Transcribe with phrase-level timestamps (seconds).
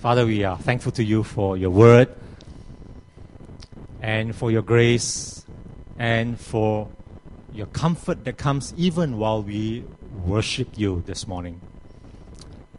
[0.00, 2.08] Father, we are thankful to you for your word
[4.00, 5.44] and for your grace
[5.98, 6.88] and for
[7.52, 9.84] your comfort that comes even while we
[10.24, 11.60] worship you this morning.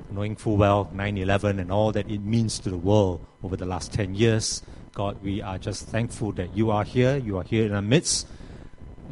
[0.10, 3.68] Knowing full well 9 11 and all that it means to the world over the
[3.68, 4.64] last 10 years,
[4.96, 8.26] God, we are just thankful that you are here, you are here in our midst,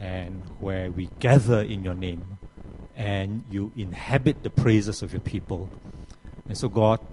[0.02, 2.39] and where we gather in your name,
[2.96, 5.70] and you inhabit the praises of your people.
[6.48, 7.12] And so, God,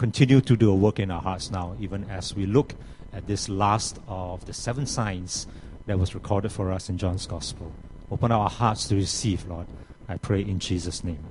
[0.00, 2.74] continue to do a work in our hearts now, even as we look
[3.12, 5.46] at this last of the seven signs
[5.84, 7.70] that was recorded for us in John's Gospel.
[8.10, 9.66] Open our hearts to receive, Lord.
[10.08, 11.22] I pray in Jesus' name.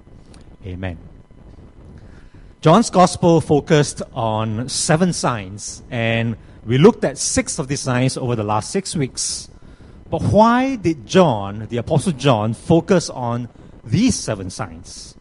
[0.64, 1.00] Amen.
[2.62, 8.36] John's Gospel focused on seven signs, and we looked at six of these signs over
[8.36, 9.50] the last six weeks.
[10.12, 13.50] But why did John, the Apostle John, focus on
[13.84, 15.16] these seven signs?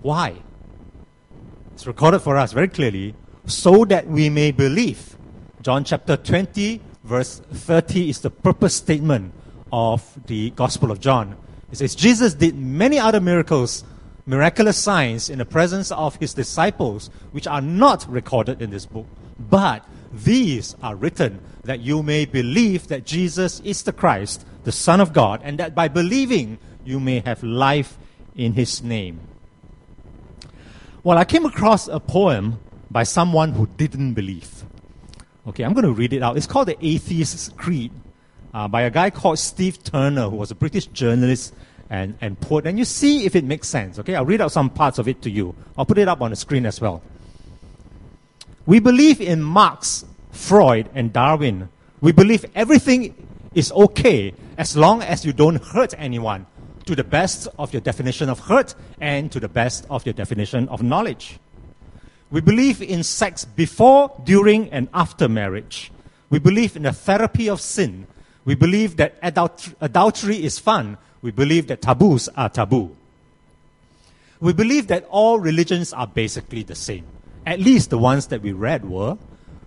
[0.00, 0.36] Why?
[1.82, 3.12] It's recorded for us very clearly
[3.44, 5.16] so that we may believe.
[5.62, 9.34] John chapter 20, verse 30 is the purpose statement
[9.72, 11.36] of the Gospel of John.
[11.72, 13.82] It says, Jesus did many other miracles,
[14.26, 19.08] miraculous signs in the presence of his disciples, which are not recorded in this book.
[19.40, 25.00] But these are written that you may believe that Jesus is the Christ, the Son
[25.00, 27.98] of God, and that by believing you may have life
[28.36, 29.18] in his name.
[31.04, 34.64] Well, I came across a poem by someone who didn't believe.
[35.48, 36.36] Okay, I'm going to read it out.
[36.36, 37.90] It's called The Atheist's Creed
[38.54, 41.54] uh, by a guy called Steve Turner, who was a British journalist
[41.90, 42.68] and, and poet.
[42.68, 43.98] And you see if it makes sense.
[43.98, 45.56] Okay, I'll read out some parts of it to you.
[45.76, 47.02] I'll put it up on the screen as well.
[48.64, 51.68] We believe in Marx, Freud, and Darwin.
[52.00, 56.46] We believe everything is okay as long as you don't hurt anyone
[56.86, 60.68] to the best of your definition of hurt and to the best of your definition
[60.68, 61.38] of knowledge.
[62.30, 65.92] We believe in sex before, during, and after marriage.
[66.30, 68.06] We believe in the therapy of sin.
[68.44, 70.96] We believe that adult- adultery is fun.
[71.20, 72.96] We believe that taboos are taboo.
[74.40, 77.04] We believe that all religions are basically the same.
[77.46, 79.18] At least the ones that we read were.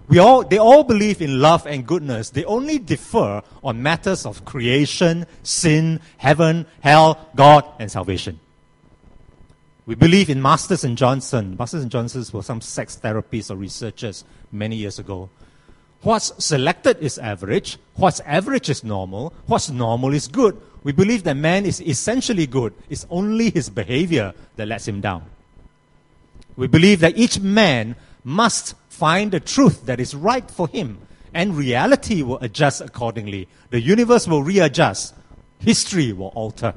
[0.07, 2.29] We all, they all believe in love and goodness.
[2.29, 8.39] They only differ on matters of creation, sin, heaven, hell, God, and salvation.
[9.87, 11.55] We believe in Masters and Johnson.
[11.57, 15.29] Masters and Johnson were some sex therapists or researchers many years ago.
[16.01, 17.77] What's selected is average.
[17.95, 19.33] What's average is normal.
[19.47, 20.59] What's normal is good.
[20.83, 22.73] We believe that man is essentially good.
[22.89, 25.25] It's only his behavior that lets him down.
[26.55, 30.97] We believe that each man must find the truth that is right for him,
[31.33, 33.47] and reality will adjust accordingly.
[33.69, 35.13] The universe will readjust,
[35.59, 36.73] history will alter.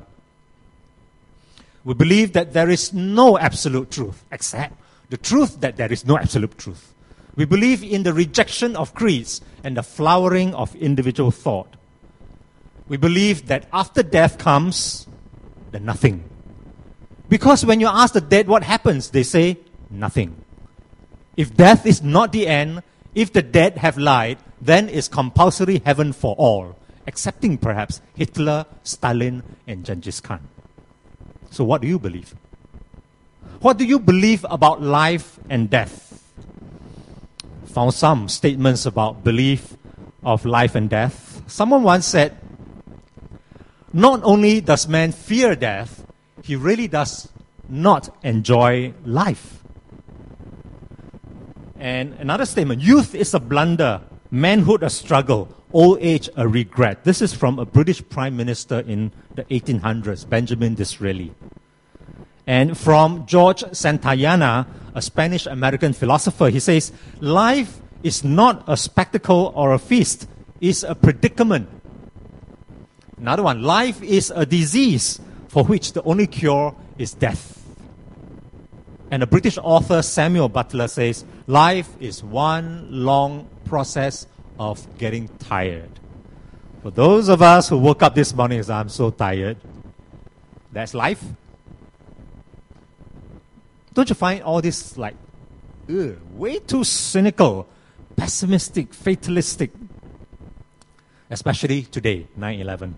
[1.84, 4.75] We believe that there is no absolute truth, except
[5.11, 6.93] the truth that there is no absolute truth.
[7.37, 11.77] We believe in the rejection of creeds and the flowering of individual thought.
[12.89, 15.07] We believe that after death comes
[15.71, 16.25] the nothing.
[17.28, 19.59] Because when you ask the dead what happens, they say
[19.89, 20.34] nothing.
[21.38, 22.82] If death is not the end,
[23.15, 26.75] if the dead have lied, then is compulsory heaven for all,
[27.06, 30.41] excepting perhaps Hitler, Stalin, and Genghis Khan.
[31.53, 32.34] So, what do you believe?
[33.60, 36.25] What do you believe about life and death?
[37.66, 39.77] Found some statements about belief
[40.25, 41.41] of life and death.
[41.47, 42.37] Someone once said,
[43.93, 46.04] Not only does man fear death,
[46.43, 47.28] he really does
[47.69, 49.62] not enjoy life.
[51.78, 54.00] And another statement youth is a blunder,
[54.31, 57.05] manhood a struggle, old age a regret.
[57.05, 61.33] This is from a British Prime Minister in the 1800s, Benjamin Disraeli.
[62.47, 69.53] And from George Santayana, a Spanish American philosopher, he says, Life is not a spectacle
[69.55, 70.27] or a feast,
[70.60, 71.69] it's a predicament.
[73.19, 77.58] Another one, life is a disease for which the only cure is death.
[79.11, 84.27] And the British author Samuel Butler says, Life is one long process
[84.59, 85.91] of getting tired.
[86.83, 89.57] For those of us who woke up this morning and I'm so tired,
[90.72, 91.25] that's life.
[93.95, 95.16] Don't you find all this like
[95.89, 97.66] ugh, way too cynical,
[98.15, 99.72] pessimistic, fatalistic?
[101.31, 102.97] Especially today, 9 11.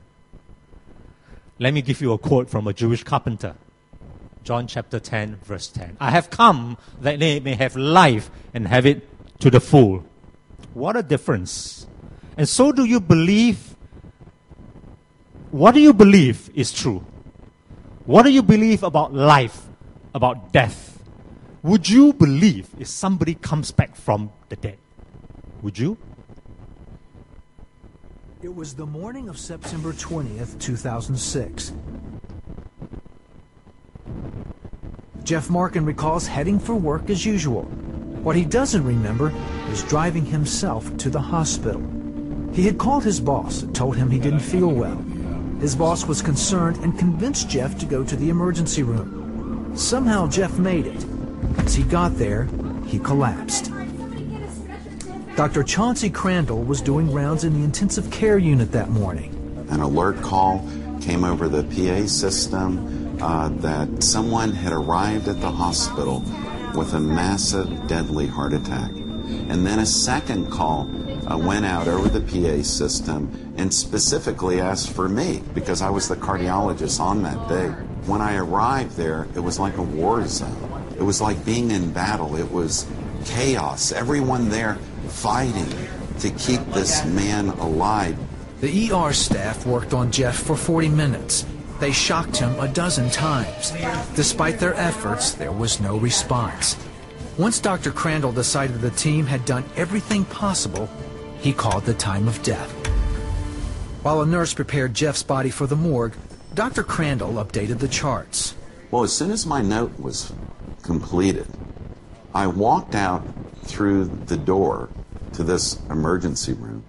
[1.59, 3.55] Let me give you a quote from a Jewish carpenter.
[4.45, 5.97] John chapter 10, verse 10.
[6.01, 9.07] I have come that they may have life and have it
[9.41, 10.05] to the full.
[10.75, 11.87] What a difference.
[12.37, 13.77] And so do you believe?
[15.51, 17.05] What do you believe is true?
[18.07, 19.67] What do you believe about life,
[20.15, 20.91] about death?
[21.63, 24.79] would you believe if somebody comes back from the dead?
[25.63, 25.99] Would you?
[28.43, 31.73] It was the morning of September 20th, 2006.
[35.25, 37.63] Jeff Markin recalls heading for work as usual.
[38.23, 39.33] What he doesn't remember
[39.71, 41.83] is driving himself to the hospital.
[42.53, 44.99] He had called his boss and told him he didn't feel well.
[45.61, 49.73] His boss was concerned and convinced Jeff to go to the emergency room.
[49.77, 51.05] Somehow Jeff made it.
[51.59, 52.49] As he got there,
[52.87, 53.71] he collapsed.
[55.37, 55.63] Dr.
[55.63, 59.33] Chauncey Crandall was doing rounds in the intensive care unit that morning.
[59.71, 60.69] An alert call
[61.01, 66.21] came over the PA system uh, that someone had arrived at the hospital
[66.75, 68.91] with a massive, deadly heart attack.
[68.91, 70.91] And then a second call
[71.31, 76.09] uh, went out over the PA system and specifically asked for me because I was
[76.09, 77.69] the cardiologist on that day.
[78.07, 80.95] When I arrived there, it was like a war zone.
[80.97, 82.37] It was like being in battle.
[82.37, 82.87] It was
[83.25, 83.93] chaos.
[83.93, 84.77] Everyone there
[85.09, 85.69] fighting
[86.21, 88.19] to keep this man alive.
[88.61, 91.47] The ER staff worked on Jeff for 40 minutes.
[91.81, 93.73] They shocked him a dozen times.
[94.15, 96.77] Despite their efforts, there was no response.
[97.39, 97.91] Once Dr.
[97.91, 100.91] Crandall decided the team had done everything possible,
[101.39, 102.71] he called the time of death.
[104.03, 106.15] While a nurse prepared Jeff's body for the morgue,
[106.55, 106.83] Dr.
[106.83, 108.55] Crandall updated the charts.
[108.91, 110.35] Well, as soon as my note was
[110.83, 111.47] completed,
[112.35, 113.27] I walked out
[113.65, 114.91] through the door
[115.33, 116.85] to this emergency room.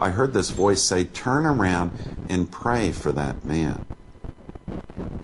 [0.00, 1.90] I heard this voice say, Turn around
[2.28, 3.84] and pray for that man.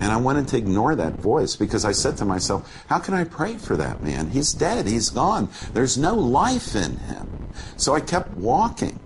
[0.02, 3.22] And I wanted to ignore that voice because I said to myself, How can I
[3.22, 4.30] pray for that man?
[4.30, 4.88] He's dead.
[4.88, 5.48] He's gone.
[5.74, 7.50] There's no life in him.
[7.76, 8.98] So I kept walking.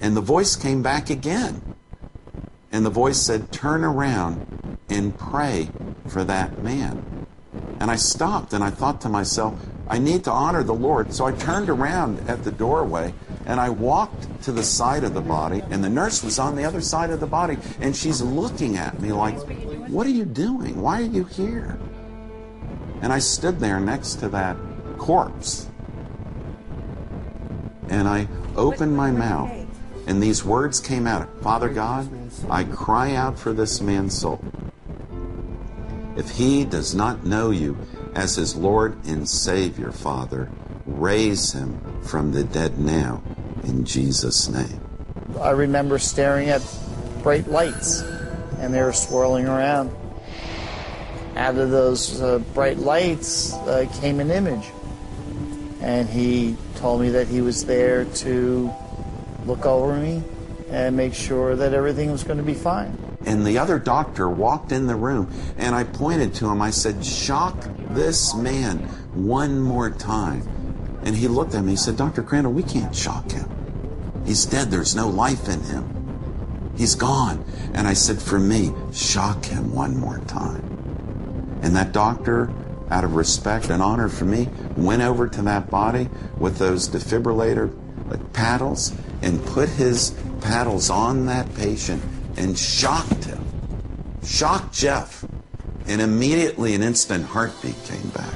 [0.00, 1.60] And the voice came back again.
[2.72, 5.68] And the voice said, Turn around and pray
[6.06, 7.26] for that man.
[7.78, 11.12] And I stopped and I thought to myself, I need to honor the Lord.
[11.12, 13.12] So I turned around at the doorway
[13.48, 16.64] and I walked to the side of the body, and the nurse was on the
[16.64, 19.38] other side of the body, and she's looking at me like,
[19.88, 20.80] What are you doing?
[20.82, 21.78] Why are you here?
[23.00, 24.56] And I stood there next to that
[24.98, 25.68] corpse.
[27.88, 29.50] And I opened my mouth,
[30.06, 32.10] and these words came out Father God,
[32.50, 34.44] I cry out for this man's soul.
[36.16, 37.78] If he does not know you
[38.14, 40.50] as his Lord and Savior, Father,
[40.84, 43.22] raise him from the dead now
[43.62, 44.80] in Jesus' name.
[45.40, 46.62] I remember staring at
[47.22, 48.02] bright lights,
[48.60, 49.94] and they were swirling around.
[51.36, 54.66] Out of those uh, bright lights uh, came an image,
[55.80, 58.70] and he told me that he was there to
[59.46, 60.22] look over me
[60.70, 62.96] and make sure that everything was going to be fine.
[63.24, 66.62] And the other doctor walked in the room, and I pointed to him.
[66.62, 67.56] I said, Shock
[67.90, 68.78] this man
[69.14, 70.46] one more time.
[71.04, 71.72] And he looked at me.
[71.72, 72.22] He said, Dr.
[72.22, 73.48] Crandall, we can't shock him.
[74.24, 74.70] He's dead.
[74.70, 75.97] There's no life in him.
[76.78, 77.44] He's gone.
[77.74, 80.62] And I said, For me, shock him one more time.
[81.62, 82.50] And that doctor,
[82.90, 86.08] out of respect and honor for me, went over to that body
[86.38, 87.76] with those defibrillator
[88.32, 92.02] paddles and put his paddles on that patient
[92.36, 93.44] and shocked him.
[94.22, 95.24] Shocked Jeff.
[95.88, 98.34] And immediately an instant heartbeat came back.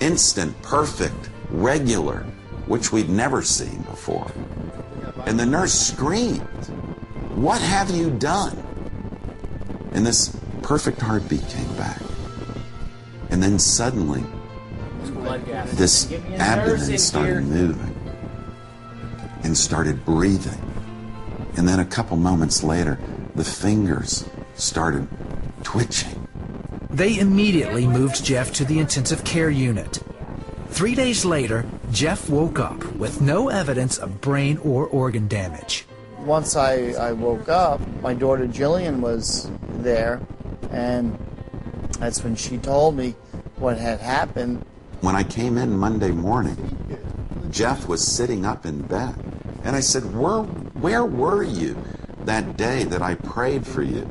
[0.00, 2.24] Instant, perfect, regular,
[2.66, 4.30] which we'd never seen before.
[5.26, 6.73] And the nurse screamed,
[7.34, 8.56] What have you done?
[9.92, 12.00] And this perfect heartbeat came back.
[13.30, 14.22] And then suddenly,
[15.74, 17.94] this abdomen started moving
[19.42, 20.60] and started breathing.
[21.56, 22.98] And then a couple moments later,
[23.34, 25.08] the fingers started
[25.64, 26.28] twitching.
[26.90, 30.00] They immediately moved Jeff to the intensive care unit.
[30.68, 35.84] Three days later, Jeff woke up with no evidence of brain or organ damage.
[36.24, 39.50] Once I, I woke up, my daughter Jillian was
[39.80, 40.22] there,
[40.70, 41.18] and
[41.98, 43.14] that's when she told me
[43.56, 44.64] what had happened.
[45.02, 46.56] When I came in Monday morning,
[47.50, 49.14] Jeff was sitting up in bed.
[49.64, 51.76] And I said, Where, where were you
[52.24, 54.08] that day that I prayed for you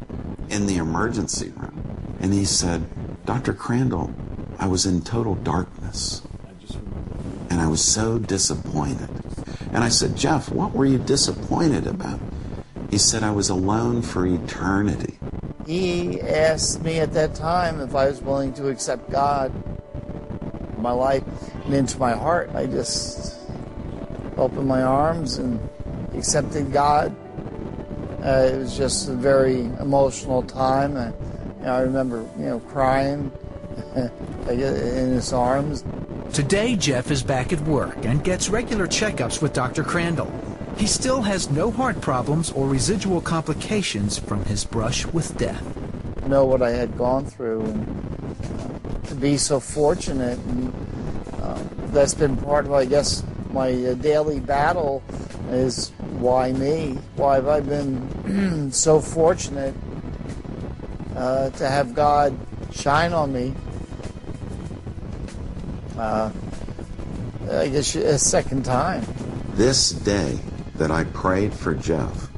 [0.50, 2.16] in the emergency room?
[2.20, 2.86] And he said,
[3.26, 3.54] Dr.
[3.54, 4.14] Crandall,
[4.60, 6.22] I was in total darkness.
[7.50, 9.10] And I was so disappointed.
[9.74, 12.20] And I said, Jeff, what were you disappointed about?
[12.92, 15.18] He said, I was alone for eternity.
[15.66, 19.52] He asked me at that time if I was willing to accept God
[20.78, 21.24] my life
[21.66, 22.52] and into my heart.
[22.54, 23.40] I just
[24.38, 25.60] opened my arms and
[26.14, 27.16] accepted God.
[28.24, 30.96] Uh, it was just a very emotional time.
[30.98, 33.32] I, you know, I remember, you know, crying
[33.96, 35.84] in his arms.
[36.34, 39.84] Today, Jeff is back at work and gets regular checkups with Dr.
[39.84, 40.34] Crandall.
[40.78, 45.64] He still has no heart problems or residual complications from his brush with death.
[46.26, 50.40] Know what I had gone through and to be so fortunate.
[50.40, 50.74] And
[51.40, 51.62] uh,
[51.92, 55.04] that's been part of, I guess, my uh, daily battle
[55.50, 56.98] is why me?
[57.16, 59.76] Why have I been so fortunate
[61.16, 62.36] uh, to have God
[62.72, 63.54] shine on me?
[65.98, 66.32] Uh,
[67.52, 69.06] I guess a second time.
[69.54, 70.40] This day
[70.76, 72.30] that I prayed for Jeff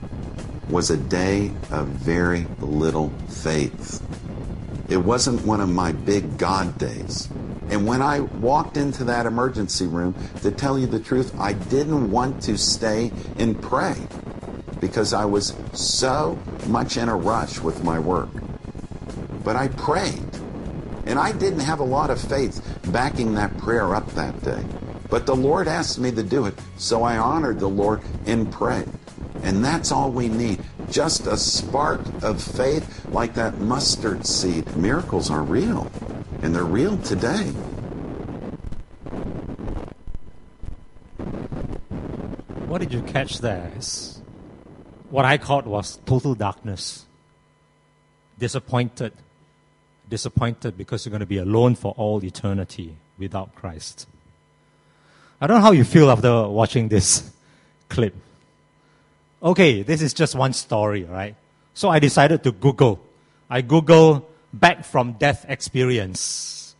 [0.69, 4.01] was a day of very little faith.
[4.89, 7.29] It wasn't one of my big God days.
[7.69, 12.11] And when I walked into that emergency room, to tell you the truth, I didn't
[12.11, 13.95] want to stay and pray
[14.79, 18.29] because I was so much in a rush with my work.
[19.43, 20.24] But I prayed.
[21.05, 24.63] And I didn't have a lot of faith backing that prayer up that day.
[25.09, 28.89] But the Lord asked me to do it, so I honored the Lord and prayed.
[29.43, 30.59] And that's all we need.
[30.89, 34.75] Just a spark of faith like that mustard seed.
[34.75, 35.91] Miracles are real,
[36.41, 37.51] and they're real today.
[42.67, 44.21] What did you catch there is
[45.09, 47.05] what I caught was total darkness.
[48.37, 49.13] Disappointed.
[50.09, 54.07] Disappointed because you're going to be alone for all eternity without Christ.
[55.41, 57.31] I don't know how you feel after watching this
[57.89, 58.15] clip.
[59.41, 61.35] Okay, this is just one story, right?
[61.73, 62.99] So I decided to Google.
[63.49, 66.75] I Google back from death experience.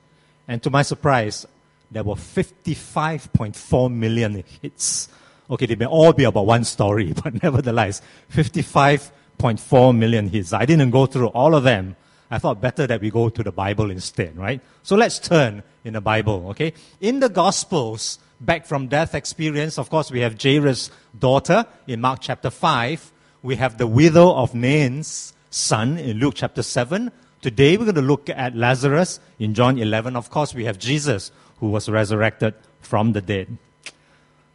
[0.47, 1.45] And to my surprise,
[1.91, 5.09] there were 55.4 million hits.
[5.49, 8.01] Okay, they may all be about one story, but nevertheless,
[8.31, 10.53] 55.4 million hits.
[10.53, 11.95] I didn't go through all of them.
[12.31, 14.61] I thought better that we go to the Bible instead, right?
[14.83, 16.73] So let's turn in the Bible, okay?
[16.99, 22.19] In the Gospels, back from death experience, of course, we have Jairus' daughter in Mark
[22.21, 23.11] chapter 5.
[23.43, 27.11] We have the widow of Nain's son in Luke chapter 7.
[27.41, 30.15] Today, we're going to look at Lazarus in John 11.
[30.15, 33.55] Of course, we have Jesus who was resurrected from the dead.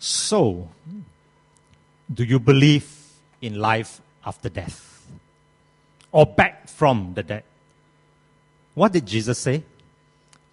[0.00, 0.70] So,
[2.12, 2.90] do you believe
[3.40, 5.06] in life after death?
[6.10, 7.44] Or back from the dead?
[8.74, 9.64] What did Jesus say?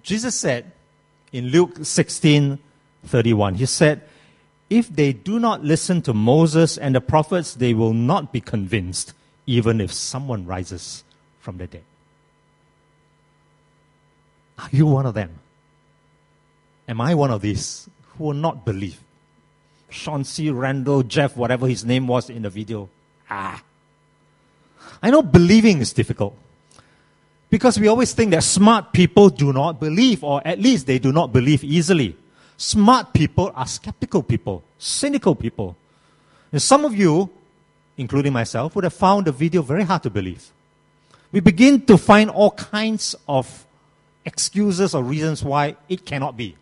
[0.03, 0.71] Jesus said
[1.31, 2.59] in Luke 16
[3.05, 4.01] 31, He said,
[4.69, 9.13] If they do not listen to Moses and the prophets, they will not be convinced,
[9.45, 11.03] even if someone rises
[11.39, 11.83] from the dead.
[14.57, 15.31] Are you one of them?
[16.87, 18.99] Am I one of these who will not believe?
[19.89, 22.89] Chauncey Crandall, Jeff, whatever his name was in the video.
[23.29, 23.61] Ah.
[25.01, 26.37] I know believing is difficult.
[27.49, 31.13] Because we always think that smart people do not believe, or at least they do
[31.13, 32.15] not believe easily.
[32.57, 35.77] Smart people are skeptical people, cynical people.
[36.51, 37.29] And some of you,
[37.97, 40.51] including myself, would have found the video very hard to believe.
[41.31, 43.65] We begin to find all kinds of
[44.25, 46.55] excuses or reasons why it cannot be.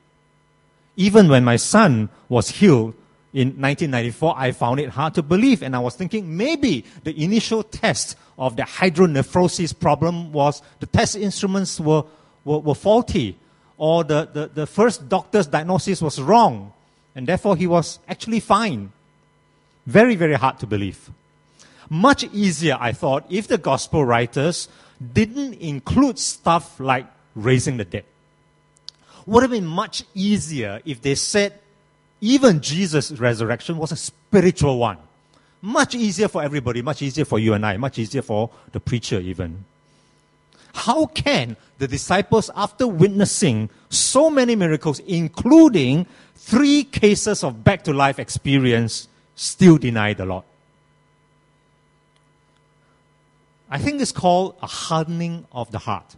[0.96, 2.94] Even when my son was healed
[3.36, 7.64] in 1994, I found it hard to believe, and I was thinking maybe the initial
[7.64, 12.04] test of the hydronephrosis problem was the test instruments were,
[12.46, 13.38] were, were faulty,
[13.78, 16.72] or the, the, the first doctor's diagnosis was wrong,
[17.14, 18.94] and therefore he was actually fine.
[19.86, 21.10] Very, very hard to believe.
[21.90, 24.70] Much easier, I thought, if the gospel writers
[25.14, 28.06] didn't include stuff like raising the dead.
[29.26, 31.60] Would have been much easier if they said
[32.22, 34.98] even Jesus' resurrection was a spiritual one.
[35.62, 39.20] Much easier for everybody, much easier for you and I, much easier for the preacher,
[39.20, 39.66] even.
[40.74, 46.06] How can the disciples, after witnessing so many miracles, including
[46.36, 50.44] three cases of back to life experience, still deny the Lord?
[53.70, 56.16] I think it's called a hardening of the heart.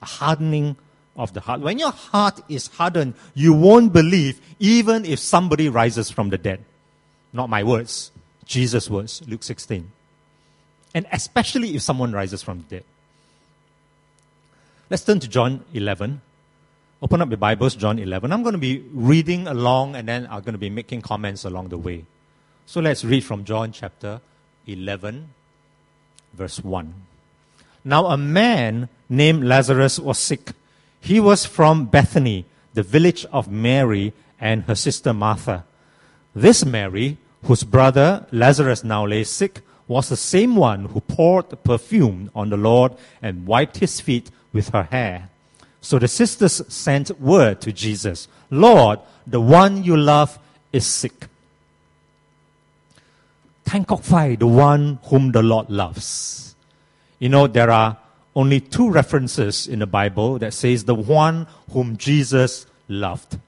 [0.00, 0.76] A hardening
[1.16, 1.60] of the heart.
[1.60, 6.64] When your heart is hardened, you won't believe even if somebody rises from the dead.
[7.32, 8.10] Not my words,
[8.44, 9.90] Jesus' words, Luke 16.
[10.94, 12.84] And especially if someone rises from the dead.
[14.90, 16.20] Let's turn to John 11.
[17.00, 18.30] Open up your Bibles, John 11.
[18.30, 21.68] I'm going to be reading along and then I'm going to be making comments along
[21.68, 22.04] the way.
[22.66, 24.20] So let's read from John chapter
[24.66, 25.28] 11,
[26.34, 26.94] verse 1.
[27.84, 30.52] Now a man named Lazarus was sick.
[31.02, 35.64] He was from Bethany, the village of Mary and her sister Martha.
[36.32, 42.30] This Mary, whose brother Lazarus now lay sick, was the same one who poured perfume
[42.36, 45.28] on the Lord and wiped his feet with her hair.
[45.80, 50.38] So the sisters sent word to Jesus Lord, the one you love
[50.72, 51.26] is sick.
[53.66, 56.54] Kok Fai, the one whom the Lord loves.
[57.18, 57.96] You know, there are
[58.34, 63.38] only two references in the Bible that says the one whom Jesus loved.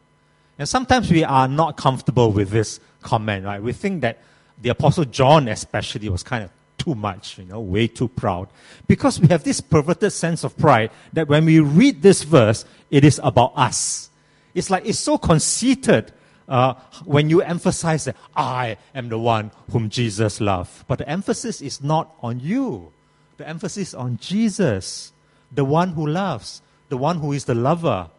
[0.59, 3.63] And sometimes we are not comfortable with this comment, right?
[3.63, 4.19] We think that
[4.61, 8.49] the Apostle John, especially, was kind of too much, you know, way too proud.
[8.87, 13.05] Because we have this perverted sense of pride that when we read this verse, it
[13.05, 14.11] is about us.
[14.55, 16.13] It's like it's so conceited
[16.49, 16.75] uh,
[17.05, 20.87] when you emphasize that I am the one whom Jesus loved.
[20.87, 22.93] But the emphasis is not on you.
[23.37, 25.13] The emphasis on Jesus,
[25.51, 28.11] the one who loves, the one who is the lover.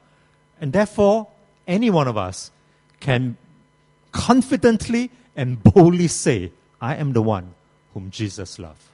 [0.60, 1.28] And therefore,
[1.68, 2.52] any one of us
[3.00, 3.38] can
[4.12, 7.54] confidently and boldly say, I am the one
[7.94, 8.86] whom Jesus loves.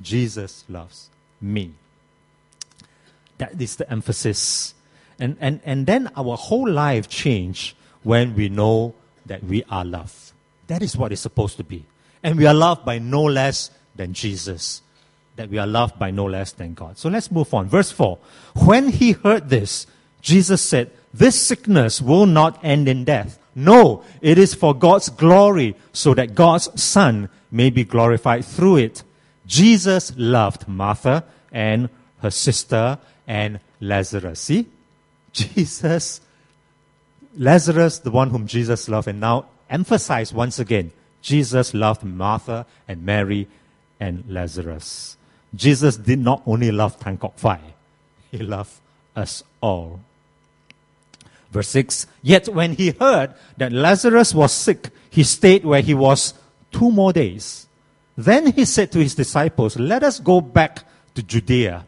[0.00, 1.08] Jesus loves
[1.40, 1.72] me.
[3.38, 4.74] That is the emphasis.
[5.18, 8.94] And, and, and then our whole life change when we know
[9.26, 10.32] that we are loved.
[10.66, 11.84] That is what it's supposed to be.
[12.22, 14.82] And we are loved by no less than Jesus.
[15.36, 16.96] That we are loved by no less than God.
[16.96, 17.68] So let's move on.
[17.68, 18.18] Verse 4.
[18.64, 19.86] When he heard this,
[20.20, 23.38] Jesus said, This sickness will not end in death.
[23.54, 29.02] No, it is for God's glory, so that God's Son may be glorified through it.
[29.46, 31.88] Jesus loved Martha and
[32.18, 34.40] her sister and Lazarus.
[34.40, 34.66] See?
[35.32, 36.20] Jesus
[37.36, 40.92] Lazarus, the one whom Jesus loved, and now emphasize once again
[41.24, 43.48] Jesus loved Martha and Mary
[43.98, 45.16] and Lazarus.
[45.54, 47.60] Jesus did not only love Tan Kok Fai,
[48.30, 48.72] he loved
[49.14, 50.00] us all.
[51.50, 56.34] Verse 6 Yet when he heard that Lazarus was sick, he stayed where he was
[56.72, 57.66] two more days.
[58.16, 60.84] Then he said to his disciples, Let us go back
[61.14, 61.84] to Judea.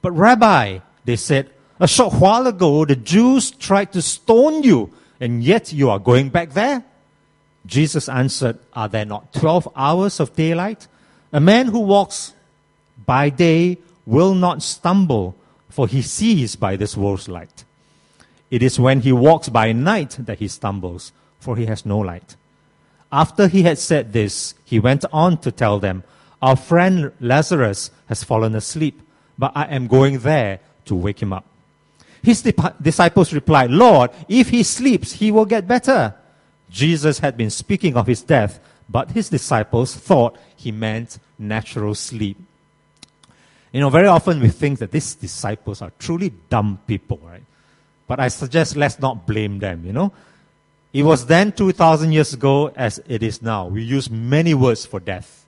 [0.00, 5.42] But, Rabbi, they said, a short while ago, the Jews tried to stone you, and
[5.42, 6.84] yet you are going back there?
[7.66, 10.88] Jesus answered, Are there not 12 hours of daylight?
[11.32, 12.32] A man who walks
[13.06, 15.36] by day will not stumble,
[15.68, 17.64] for he sees by this world's light.
[18.50, 22.36] It is when he walks by night that he stumbles, for he has no light.
[23.12, 26.04] After he had said this, he went on to tell them,
[26.40, 29.00] Our friend Lazarus has fallen asleep,
[29.38, 31.44] but I am going there to wake him up.
[32.22, 36.14] His disciples replied, Lord, if he sleeps, he will get better.
[36.70, 38.58] Jesus had been speaking of his death,
[38.88, 42.36] but his disciples thought he meant natural sleep.
[43.72, 47.42] You know, very often we think that these disciples are truly dumb people, right?
[48.06, 50.12] But I suggest let's not blame them, you know.
[50.92, 53.66] It was then 2,000 years ago as it is now.
[53.66, 55.44] We use many words for death.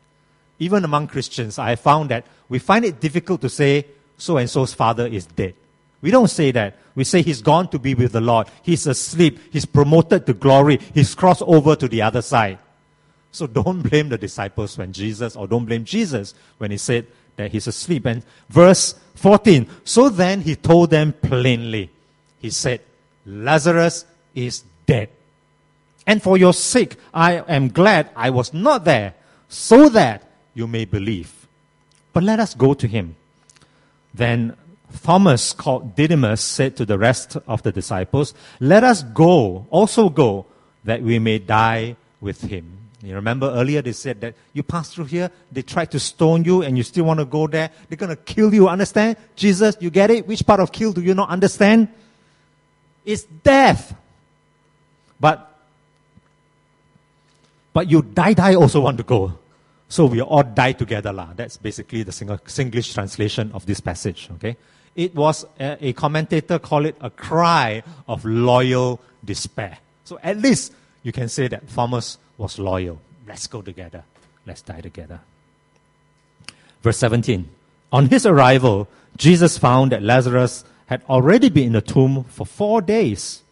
[0.59, 3.87] Even among Christians, I found that we find it difficult to say
[4.19, 5.55] so and so's father is dead.
[6.03, 6.77] We don't say that.
[6.95, 8.49] We say he's gone to be with the Lord.
[8.63, 9.39] He's asleep.
[9.51, 10.79] He's promoted to glory.
[10.93, 12.59] He's crossed over to the other side.
[13.33, 17.07] So don't blame the disciples when Jesus, or don't blame Jesus when he said
[17.41, 18.07] that he's asleep.
[18.07, 19.67] And verse 14.
[19.85, 21.91] So then he told them plainly.
[22.39, 22.81] He said,
[23.27, 25.09] Lazarus is dead.
[26.07, 29.15] And for your sake, I am glad I was not there,
[29.49, 31.47] so that you may believe.
[32.13, 33.17] But let us go to him.
[34.13, 34.57] Then
[35.03, 40.47] Thomas, called Didymus, said to the rest of the disciples, Let us go, also go,
[40.85, 42.80] that we may die with him.
[43.03, 46.63] You remember earlier they said that you pass through here, they tried to stone you,
[46.63, 47.71] and you still want to go there.
[47.89, 49.17] They're going to kill you, understand?
[49.37, 50.27] Jesus, you get it?
[50.27, 51.89] Which part of kill do you not understand?
[53.05, 53.95] It's death.
[55.19, 55.47] But
[57.73, 59.39] but you die die also want to go.
[59.89, 61.13] So we all die together.
[61.13, 61.31] lah.
[61.35, 64.29] That's basically the single Singlish translation of this passage.
[64.35, 64.57] Okay?
[64.95, 69.79] it was a, a commentator called it a cry of loyal despair.
[70.05, 72.99] So at least you can say that Thomas was loyal.
[73.29, 74.03] Let's go together.
[74.47, 75.21] Let's die together.
[76.83, 77.49] Verse 17.
[77.93, 82.81] On his arrival, Jesus found that Lazarus had already been in the tomb for four
[82.81, 83.43] days.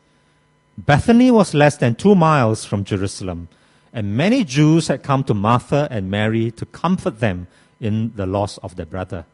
[0.79, 3.49] Bethany was less than two miles from Jerusalem,
[3.93, 7.47] and many Jews had come to Martha and Mary to comfort them
[7.81, 9.27] in the loss of their brother.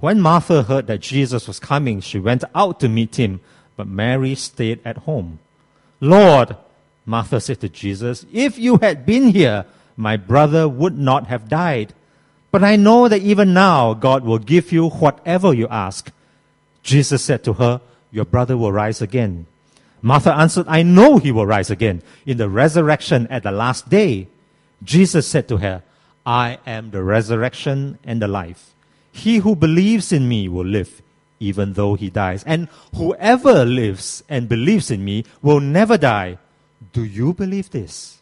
[0.00, 3.40] When Martha heard that Jesus was coming, she went out to meet him,
[3.76, 5.38] but Mary stayed at home.
[6.00, 6.56] Lord,
[7.08, 9.64] Martha said to Jesus, if you had been here,
[9.96, 11.94] my brother would not have died.
[12.50, 16.12] But I know that even now God will give you whatever you ask.
[16.82, 19.46] Jesus said to her, Your brother will rise again.
[20.02, 24.28] Martha answered, I know he will rise again in the resurrection at the last day.
[24.84, 25.82] Jesus said to her,
[26.26, 28.74] I am the resurrection and the life.
[29.10, 31.00] He who believes in me will live,
[31.40, 32.44] even though he dies.
[32.44, 36.36] And whoever lives and believes in me will never die.
[36.92, 38.18] Do you believe this?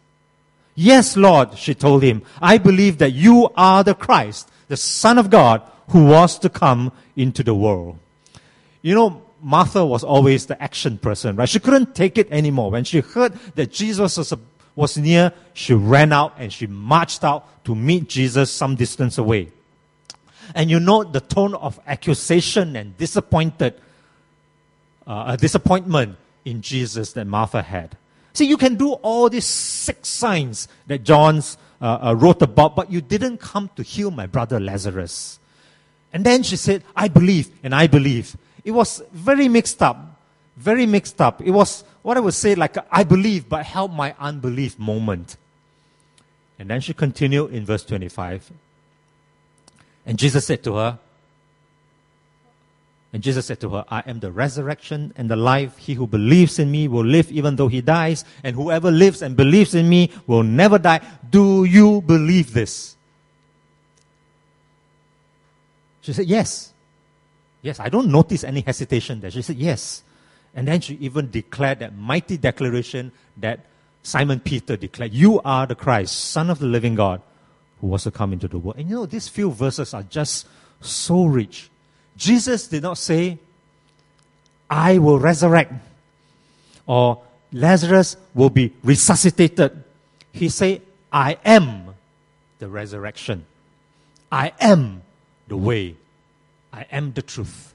[0.75, 2.23] Yes, Lord, she told him.
[2.41, 6.93] I believe that you are the Christ, the Son of God, who was to come
[7.17, 7.99] into the world.
[8.83, 11.49] You know, Martha was always the action person, right?
[11.49, 12.71] She couldn't take it anymore.
[12.71, 14.35] When she heard that Jesus was,
[14.75, 19.51] was near, she ran out and she marched out to meet Jesus some distance away.
[20.55, 23.81] And you know the tone of accusation and disappointed,
[25.07, 27.97] uh, disappointment in Jesus that Martha had.
[28.37, 32.93] See, you can do all these six signs that John's uh, uh, wrote about, but
[32.93, 35.39] you didn't come to heal my brother Lazarus.
[36.13, 38.37] And then she said, I believe and I believe.
[38.63, 40.21] It was very mixed up,
[40.55, 41.41] very mixed up.
[41.41, 45.39] It was what I would say like I believe, but help my unbelief moment.
[46.59, 48.51] And then she continued in verse 25.
[50.05, 50.99] And Jesus said to her,
[53.17, 55.79] and Jesus said to her, I am the resurrection and the life.
[55.79, 59.35] He who believes in me will live even though he dies, and whoever lives and
[59.35, 61.01] believes in me will never die.
[61.31, 62.95] Do you believe this?
[66.03, 66.75] She said, Yes.
[67.63, 69.31] Yes, I don't notice any hesitation there.
[69.31, 70.03] She said, Yes.
[70.55, 73.61] And then she even declared that mighty declaration that
[74.03, 77.23] Simon Peter declared, You are the Christ, Son of the living God
[77.81, 78.77] who was to come into the world.
[78.77, 80.47] And you know, these few verses are just
[80.83, 81.71] so rich.
[82.17, 83.39] Jesus did not say,
[84.69, 85.73] I will resurrect,
[86.87, 89.85] or Lazarus will be resuscitated.
[90.33, 91.95] He said, I am
[92.59, 93.47] the resurrection.
[94.31, 95.03] I am
[95.49, 95.97] the way.
[96.73, 97.75] I am the truth.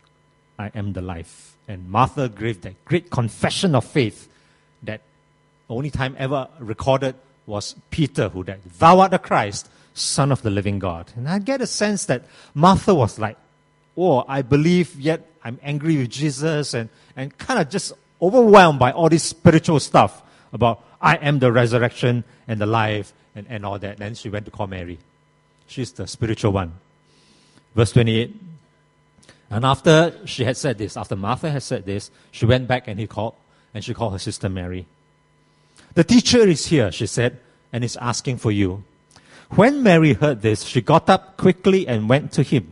[0.59, 1.55] I am the life.
[1.67, 4.27] And Martha gave that great confession of faith
[4.83, 5.01] that
[5.69, 10.49] only time ever recorded was Peter who said, Thou art the Christ, Son of the
[10.49, 11.11] living God.
[11.15, 13.37] And I get a sense that Martha was like,
[14.03, 18.91] Oh, I believe, yet I'm angry with Jesus, and, and kind of just overwhelmed by
[18.91, 23.77] all this spiritual stuff about I am the resurrection and the life and, and all
[23.77, 23.97] that.
[23.97, 24.97] Then she went to call Mary.
[25.67, 26.73] She's the spiritual one.
[27.75, 28.35] Verse 28.
[29.51, 32.99] And after she had said this, after Martha had said this, she went back and
[32.99, 33.35] he called,
[33.71, 34.87] and she called her sister Mary.
[35.93, 37.39] The teacher is here, she said,
[37.71, 38.83] and is asking for you.
[39.51, 42.71] When Mary heard this, she got up quickly and went to him.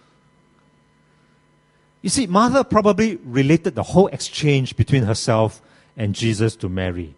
[2.01, 5.61] You see, Martha probably related the whole exchange between herself
[5.95, 7.13] and Jesus to Mary.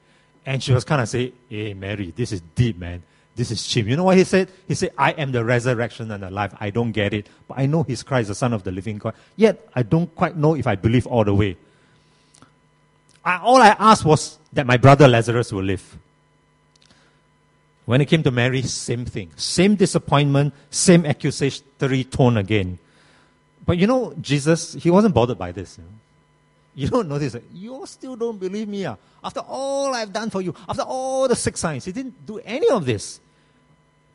[0.46, 3.04] And she was kind of saying, Hey, Mary, this is deep, man.
[3.36, 3.88] This is cheap.
[3.88, 4.50] You know what he said?
[4.68, 6.54] He said, I am the resurrection and the life.
[6.60, 7.28] I don't get it.
[7.48, 9.16] But I know he's Christ, the Son of the living God.
[9.36, 11.58] Yet, I don't quite know if I believe all the way.
[13.26, 15.98] I, all I asked was that my brother Lazarus will live.
[17.86, 19.32] When it came to Mary, same thing.
[19.36, 22.78] Same disappointment, same accusatory tone again.
[23.66, 25.78] But you know, Jesus, he wasn't bothered by this.
[25.78, 25.90] You, know?
[26.76, 28.86] you don't notice that you still don't believe me.
[28.86, 28.96] Uh?
[29.24, 32.70] After all I've done for you, after all the six signs, he didn't do any
[32.70, 33.20] of this.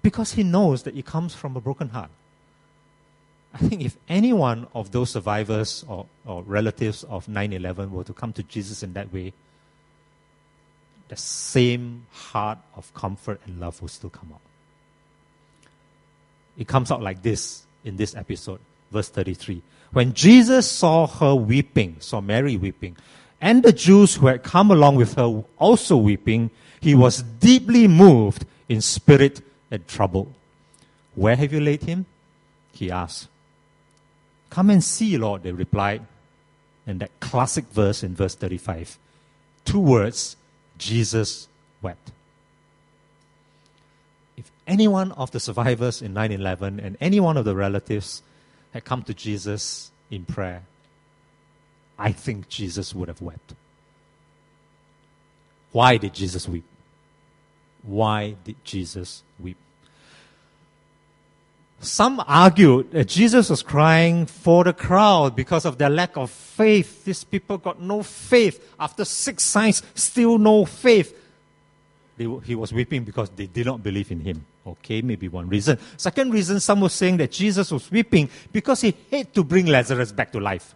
[0.03, 2.11] Because he knows that it comes from a broken heart.
[3.55, 8.05] I think if any one of those survivors or, or relatives of 9 11 were
[8.05, 9.33] to come to Jesus in that way,
[11.09, 14.41] the same heart of comfort and love will still come out.
[16.59, 19.62] It comes out like this in this episode verse 33.
[19.92, 22.96] When Jesus saw her weeping, saw Mary weeping,
[23.40, 28.44] and the Jews who had come along with her also weeping, he was deeply moved
[28.68, 30.33] in spirit and troubled.
[31.14, 32.07] Where have you laid him?
[32.72, 33.29] He asked.
[34.51, 36.03] Come and see, Lord, they replied.
[36.87, 38.98] And that classic verse in verse 35.
[39.64, 40.37] Two words,
[40.79, 41.48] Jesus
[41.83, 42.12] wept.
[44.37, 48.22] If any one of the survivors in 9 11 and any one of the relatives
[48.73, 50.63] had come to Jesus in prayer,
[51.99, 53.55] I think Jesus would have wept.
[55.73, 56.65] Why did Jesus weep?
[57.83, 59.57] Why did Jesus weep?
[61.81, 67.05] Some argued that Jesus was crying for the crowd because of their lack of faith.
[67.05, 68.75] These people got no faith.
[68.81, 71.15] After six signs, still no faith.
[72.19, 74.45] They, he was weeping because they did not believe in him.
[74.67, 75.79] Okay, maybe one reason.
[75.97, 80.11] Second reason, some were saying that Jesus was weeping because he had to bring Lazarus
[80.11, 80.75] back to life.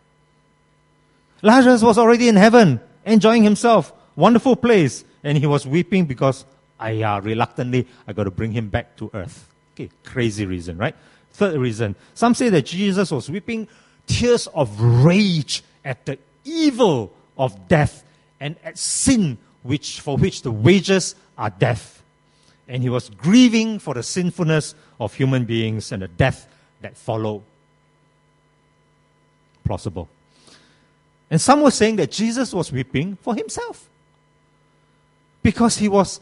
[1.42, 3.92] Lazarus was already in heaven, enjoying himself.
[4.14, 5.04] Wonderful place.
[5.24, 6.44] And he was weeping because
[6.78, 9.48] I uh, reluctantly I got to bring him back to earth.
[9.74, 10.94] Okay, crazy reason, right?
[11.32, 11.96] Third reason.
[12.14, 13.66] Some say that Jesus was weeping
[14.06, 18.04] tears of rage at the evil of death
[18.38, 22.02] and at sin which for which the wages are death.
[22.68, 26.48] And he was grieving for the sinfulness of human beings and the death
[26.80, 27.42] that followed.
[29.64, 30.08] Plausible.
[31.30, 33.88] And some were saying that Jesus was weeping for himself
[35.42, 36.20] because he was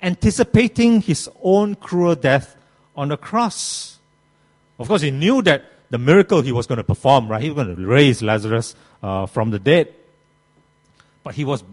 [0.00, 2.56] anticipating his own cruel death
[2.96, 3.98] on the cross.
[4.78, 7.42] Of course, he knew that the miracle he was going to perform, right?
[7.42, 9.92] He was going to raise Lazarus uh, from the dead.
[11.22, 11.64] But he was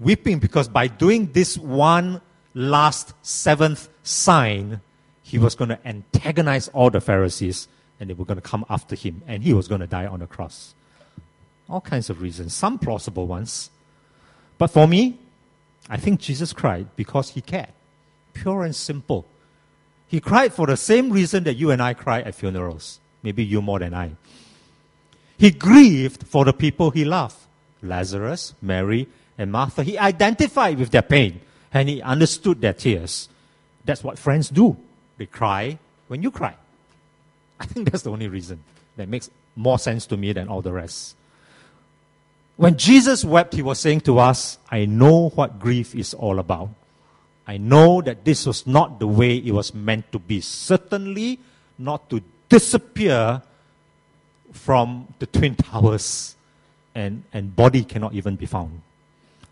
[0.00, 2.20] weeping because by doing this one
[2.54, 4.80] last seventh sign,
[5.22, 7.68] he was going to antagonize all the Pharisees
[8.00, 10.20] and they were going to come after him and he was going to die on
[10.20, 10.74] the cross
[11.68, 13.70] all kinds of reasons, some plausible ones.
[14.56, 15.18] But for me,
[15.88, 17.72] I think Jesus cried because he cared.
[18.32, 19.26] Pure and simple.
[20.06, 23.00] He cried for the same reason that you and I cry at funerals.
[23.22, 24.12] Maybe you more than I.
[25.36, 27.36] He grieved for the people he loved
[27.82, 29.06] Lazarus, Mary,
[29.38, 29.82] and Martha.
[29.82, 31.40] He identified with their pain
[31.72, 33.28] and he understood their tears.
[33.84, 34.76] That's what friends do.
[35.16, 36.54] They cry when you cry.
[37.60, 38.62] I think that's the only reason
[38.96, 41.14] that makes more sense to me than all the rest.
[42.56, 46.70] When Jesus wept, he was saying to us, I know what grief is all about.
[47.46, 50.40] I know that this was not the way it was meant to be.
[50.40, 51.38] Certainly
[51.78, 53.42] not to disappear
[54.52, 56.34] from the Twin Towers
[56.94, 58.82] and, and body cannot even be found.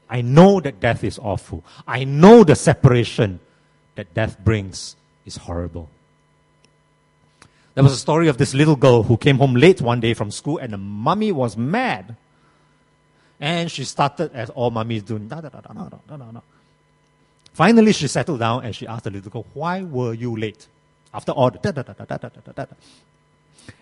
[0.09, 1.65] I know that death is awful.
[1.87, 3.41] I know the separation
[3.97, 5.89] that death brings is horrible.
[7.75, 10.31] There was a story of this little girl who came home late one day from
[10.31, 12.17] school and the mummy was mad
[13.39, 15.19] and she started as all mummies do.
[15.19, 16.41] Da, da, da, da, da, da, da, da.
[17.53, 20.67] Finally, she settled down and she asked the little girl, Why were you late?
[21.13, 22.65] After all da, da, da, da, da, da, da, da.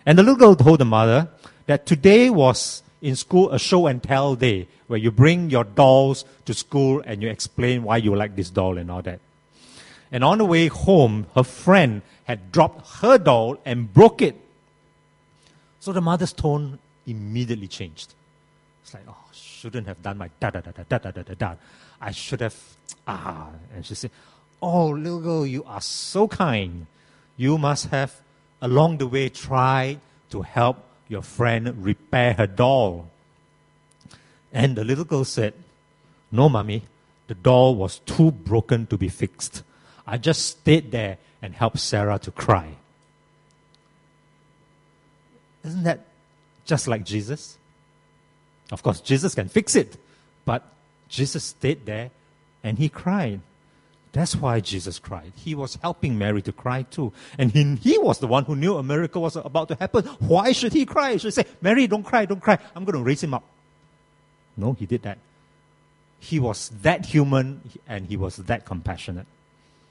[0.05, 1.29] And the little girl told the mother
[1.67, 6.25] that today was in school a show and tell day where you bring your dolls
[6.45, 9.19] to school and you explain why you like this doll and all that.
[10.11, 14.35] And on the way home, her friend had dropped her doll and broke it.
[15.79, 18.13] So the mother's tone immediately changed.
[18.83, 21.33] It's like, oh, shouldn't have done my da da da da da da da da
[21.33, 21.55] da.
[21.99, 22.55] I should have
[23.07, 23.49] ah.
[23.73, 24.11] And she said,
[24.61, 26.87] oh, little girl, you are so kind.
[27.37, 28.21] You must have
[28.61, 33.09] along the way tried to help your friend repair her doll.
[34.51, 35.53] And the little girl said,
[36.31, 36.83] no, mommy,
[37.27, 39.63] the doll was too broken to be fixed.
[40.07, 42.75] I just stayed there and helped Sarah to cry.
[45.63, 46.05] Isn't that
[46.65, 47.57] just like Jesus?
[48.71, 49.97] Of course, Jesus can fix it,
[50.45, 50.63] but
[51.09, 52.11] Jesus stayed there
[52.63, 53.41] and he cried.
[54.15, 55.33] That's why Jesus cried.
[55.35, 57.11] He was helping Mary to cry too.
[57.37, 60.05] And he, he was the one who knew a miracle was about to happen.
[60.19, 61.11] Why should he cry?
[61.11, 62.57] He should say, Mary, don't cry, don't cry.
[62.73, 63.43] I'm going to raise him up.
[64.55, 65.17] No, he did that.
[66.17, 69.27] He was that human and he was that compassionate.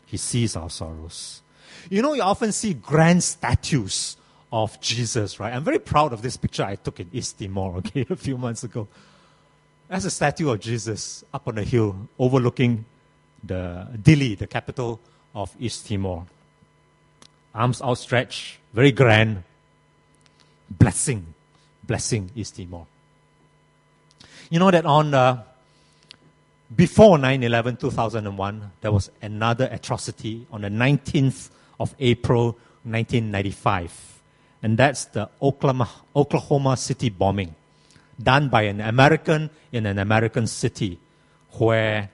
[0.06, 1.42] He sees our sorrows.
[1.90, 4.16] You know, you often see grand statues
[4.50, 5.52] of Jesus, right?
[5.52, 8.64] I'm very proud of this picture I took in East Timor, okay, a few months
[8.64, 8.88] ago.
[9.88, 12.86] That's a statue of Jesus up on a hill overlooking
[13.46, 15.00] the Dili, the capital
[15.34, 16.26] of East Timor.
[17.54, 19.44] Arms outstretched, very grand,
[20.70, 21.34] blessing,
[21.82, 22.86] blessing East Timor.
[24.50, 25.42] You know that on uh,
[26.74, 34.20] before 9/11 2001 there was another atrocity on the 19th of April 1995
[34.62, 37.54] and that's the Oklahoma, Oklahoma City bombing
[38.22, 40.98] done by an American in an American city
[41.52, 42.10] where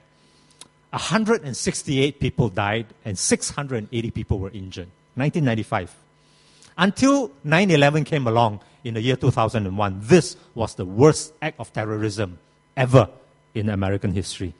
[0.91, 4.87] 168 people died and 680 people were injured.
[5.15, 5.95] 1995.
[6.77, 11.71] Until 9 11 came along in the year 2001, this was the worst act of
[11.73, 12.39] terrorism
[12.75, 13.09] ever
[13.53, 14.53] in American history.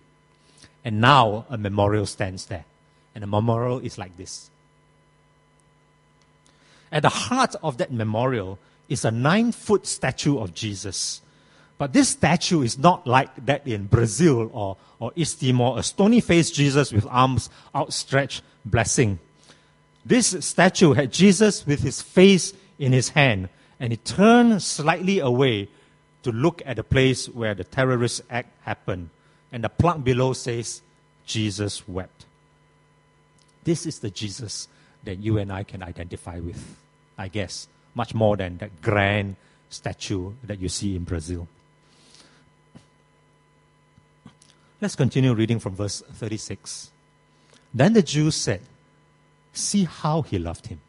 [0.84, 2.66] And now a memorial stands there.
[3.14, 4.52] And the memorial is like this
[6.92, 11.22] at the heart of that memorial is a nine foot statue of Jesus.
[11.82, 16.22] But this statue is not like that in Brazil or, or East Timor, a stony
[16.22, 19.18] faced Jesus with arms outstretched, blessing.
[20.06, 25.70] This statue had Jesus with his face in his hand, and he turned slightly away
[26.22, 29.10] to look at the place where the terrorist act happened.
[29.52, 30.84] And the plaque below says,
[31.26, 32.26] Jesus wept.
[33.64, 34.68] This is the Jesus
[35.04, 36.64] that you and I can identify with,
[37.18, 39.36] I guess, much more than that grand
[39.72, 41.48] statue that you see in Brazil.
[44.82, 46.90] Let's continue reading from verse 36.
[47.72, 48.62] Then the Jews said,
[49.54, 50.82] See how he loved him.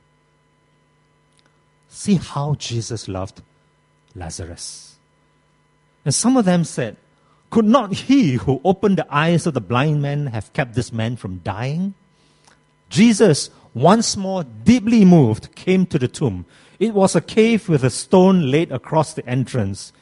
[1.90, 3.42] See how Jesus loved
[4.14, 4.96] Lazarus.
[6.06, 6.96] And some of them said,
[7.50, 11.16] Could not he who opened the eyes of the blind man have kept this man
[11.16, 11.92] from dying?
[12.88, 16.46] Jesus, once more deeply moved, came to the tomb.
[16.78, 19.92] It was a cave with a stone laid across the entrance.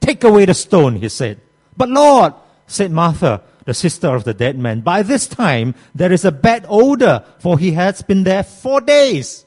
[0.00, 1.40] Take away the stone, he said.
[1.76, 2.34] But Lord,
[2.68, 6.64] said Martha, the sister of the dead man, by this time there is a bad
[6.68, 9.44] odor, for he has been there four days.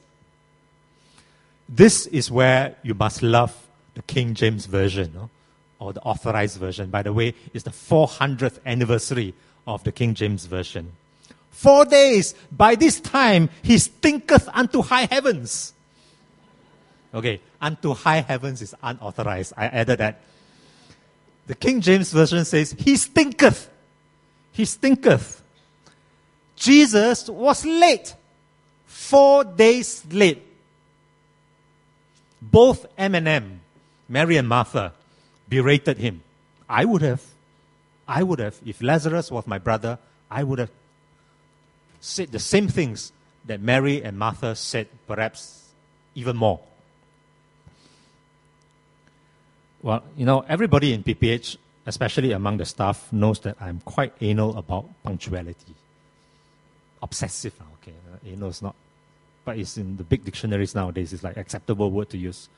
[1.68, 3.56] This is where you must love
[3.94, 5.30] the King James Version, no?
[5.78, 6.90] or the authorized version.
[6.90, 9.34] By the way, it's the 400th anniversary
[9.66, 10.92] of the King James Version.
[11.50, 15.72] Four days, by this time, he stinketh unto high heavens.
[17.14, 19.52] Okay, unto high heavens is unauthorized.
[19.56, 20.20] I added that.
[21.46, 23.68] The King James Version says, He stinketh.
[24.52, 25.42] He stinketh.
[26.56, 28.14] Jesus was late.
[28.86, 30.42] Four days late.
[32.40, 33.60] Both M and M,
[34.08, 34.92] Mary and Martha,
[35.48, 36.22] berated him.
[36.68, 37.22] I would have.
[38.06, 38.58] I would have.
[38.64, 39.98] If Lazarus was my brother,
[40.30, 40.70] I would have
[42.00, 43.12] said the same things
[43.46, 45.70] that Mary and Martha said, perhaps
[46.14, 46.60] even more.
[49.82, 54.56] Well, you know, everybody in PPH, especially among the staff, knows that I'm quite anal
[54.56, 55.74] about punctuality.
[57.02, 57.94] Obsessive, okay.
[58.24, 58.76] Anal is not,
[59.44, 61.12] but it's in the big dictionaries nowadays.
[61.12, 62.48] It's like acceptable word to use.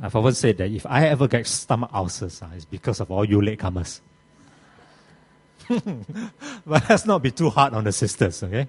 [0.00, 3.24] I've often said that if I ever get stomach ulcers, uh, it's because of all
[3.24, 4.00] you latecomers.
[5.68, 8.66] but let's not be too hard on the sisters, okay?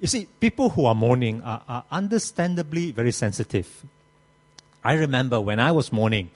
[0.00, 3.84] You see, people who are mourning are, are understandably very sensitive
[4.84, 6.30] I remember when I was mourning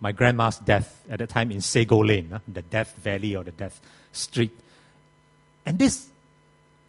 [0.00, 3.80] my grandma's death at the time in Sago Lane, the Death Valley or the Death
[4.12, 4.50] Street.
[5.64, 6.08] And this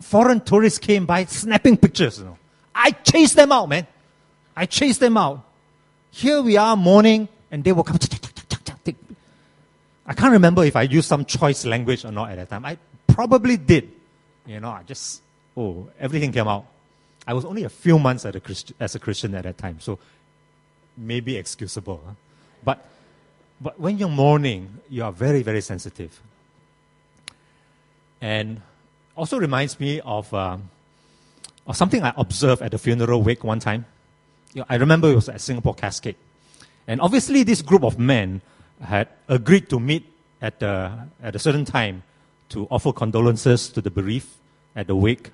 [0.01, 2.19] foreign tourists came by snapping pictures.
[2.19, 2.37] You know.
[2.73, 3.85] I chased them out, man.
[4.55, 5.43] I chased them out.
[6.11, 7.97] Here we are mourning, and they will come.
[10.05, 12.65] I can't remember if I used some choice language or not at that time.
[12.65, 13.91] I probably did.
[14.45, 15.21] You know, I just,
[15.55, 16.65] oh, everything came out.
[17.25, 19.79] I was only a few months a, Christ, as a Christian at that time.
[19.79, 19.99] So
[20.97, 22.01] may be excusable.
[22.63, 22.85] But,
[23.59, 26.19] but when you're mourning, you are very, very sensitive.
[28.21, 28.61] And
[29.15, 30.57] also reminds me of, uh,
[31.67, 33.85] of something I observed at the funeral wake one time.
[34.53, 36.15] You know, I remember it was at Singapore Cascade.
[36.87, 38.41] And obviously, this group of men
[38.81, 42.03] had agreed to meet at, the, at a certain time
[42.49, 44.27] to offer condolences to the bereaved
[44.75, 45.31] at the wake.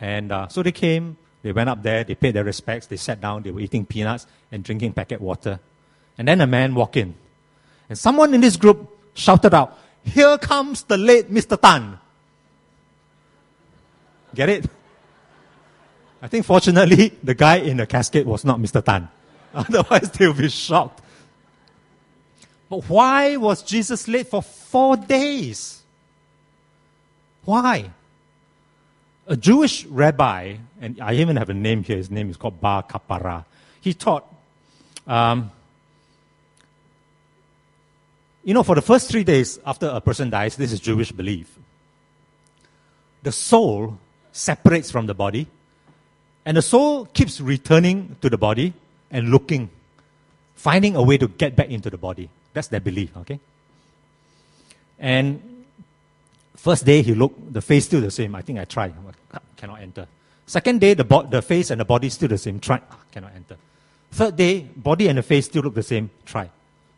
[0.00, 3.20] And uh, so they came, they went up there, they paid their respects, they sat
[3.20, 5.58] down, they were eating peanuts and drinking packet water.
[6.16, 7.14] And then a man walked in.
[7.88, 11.60] And someone in this group shouted out, Here comes the late Mr.
[11.60, 11.98] Tan.
[14.34, 14.66] Get it?
[16.22, 18.84] I think fortunately, the guy in the casket was not Mr.
[18.84, 19.08] Tan.
[19.54, 21.00] Otherwise, they would be shocked.
[22.70, 25.82] But why was Jesus late for four days?
[27.44, 27.90] Why?
[29.26, 32.82] A Jewish rabbi, and I even have a name here, his name is called Bar
[32.82, 33.44] Kappara.
[33.80, 34.24] He taught,
[35.06, 35.50] um,
[38.42, 41.56] you know, for the first three days after a person dies, this is Jewish belief.
[43.22, 43.98] The soul
[44.32, 45.46] separates from the body,
[46.44, 48.72] and the soul keeps returning to the body
[49.12, 49.70] and looking,
[50.56, 52.28] finding a way to get back into the body.
[52.54, 53.38] That's their belief, okay?
[54.98, 55.51] And
[56.62, 58.36] First day he looked, the face still the same.
[58.36, 58.94] I think I tried.
[59.56, 60.06] Cannot enter.
[60.46, 62.60] Second day, the, bo- the face and the body still the same.
[62.60, 62.80] Try.
[63.10, 63.56] Cannot enter.
[64.12, 66.08] Third day, body and the face still look the same.
[66.24, 66.48] Try.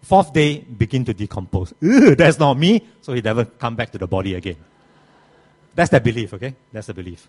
[0.02, 1.72] Fourth day, begin to decompose.
[1.80, 2.86] that's not me.
[3.00, 4.56] So he never come back to the body again.
[5.74, 6.54] That's the belief, okay?
[6.70, 7.26] That's the belief.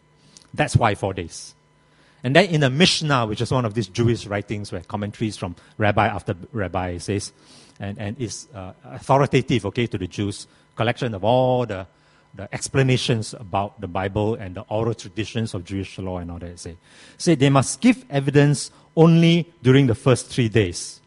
[0.54, 1.56] That's why four days.
[2.22, 5.56] And then in the Mishnah, which is one of these Jewish writings where commentaries from
[5.78, 7.32] rabbi after rabbi says,
[7.80, 11.88] and, and is uh, authoritative, okay, to the Jews, collection of all the
[12.36, 16.60] the explanations about the Bible and the oral traditions of Jewish law and all that.
[16.60, 16.76] Say,
[17.18, 21.00] say they must give evidence only during the first three days.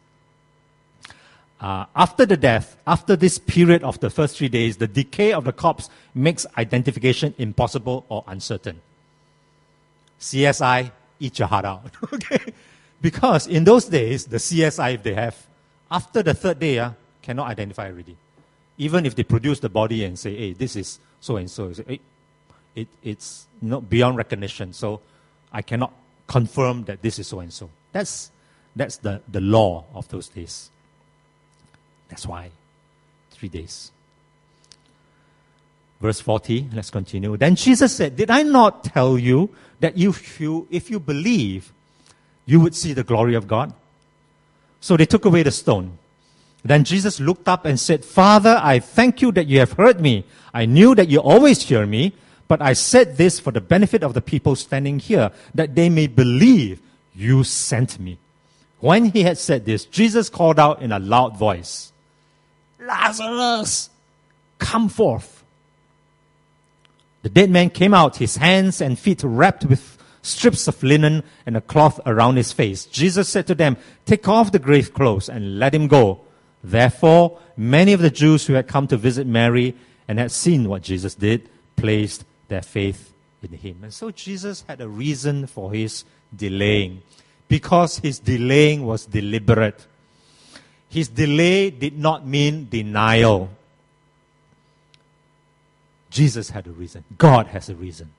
[1.61, 5.45] Uh, after the death, after this period of the first three days, the decay of
[5.45, 8.81] the corpse makes identification impossible or uncertain.
[10.21, 11.91] CSI, eat your heart out.
[12.13, 12.53] okay?
[13.01, 15.37] Because in those days, the CSI, if they have,
[15.91, 18.17] after the third day, uh, cannot identify already.
[18.77, 21.73] Even if they produce the body and say, hey, this is so and so.
[21.87, 22.01] It,
[22.75, 25.01] it, it's not beyond recognition, so
[25.53, 25.93] I cannot
[26.27, 27.71] confirm that this is so and so.
[27.93, 28.31] That's,
[28.77, 30.71] that's the, the law of those days.
[32.09, 32.51] That's why
[33.31, 33.93] three days.
[36.01, 37.37] Verse 40, let's continue.
[37.37, 39.51] Then Jesus said, Did I not tell you
[39.81, 41.73] that if you, if you believe,
[42.47, 43.73] you would see the glory of God?
[44.81, 45.99] So they took away the stone.
[46.65, 50.25] Then Jesus looked up and said, Father, I thank you that you have heard me.
[50.53, 52.15] I knew that you always hear me,
[52.49, 56.07] but I said this for the benefit of the people standing here, that they may
[56.07, 56.81] believe
[57.15, 58.19] you sent me.
[58.81, 61.93] When he had said this, Jesus called out in a loud voice,
[62.81, 63.91] Lazarus,
[64.59, 65.45] come forth.
[67.23, 71.57] The dead man came out, his hands and feet wrapped with strips of linen and
[71.57, 72.85] a cloth around his face.
[72.87, 76.21] Jesus said to them, Take off the grave clothes and let him go.
[76.63, 79.75] Therefore, many of the Jews who had come to visit Mary
[80.07, 83.79] and had seen what Jesus did placed their faith in him.
[83.83, 86.05] And so Jesus had a reason for his
[86.35, 87.03] delaying
[87.47, 89.87] because his delaying was deliberate.
[90.89, 93.51] His delay did not mean denial.
[96.11, 97.05] Jesus had a reason.
[97.17, 98.11] God has a reason.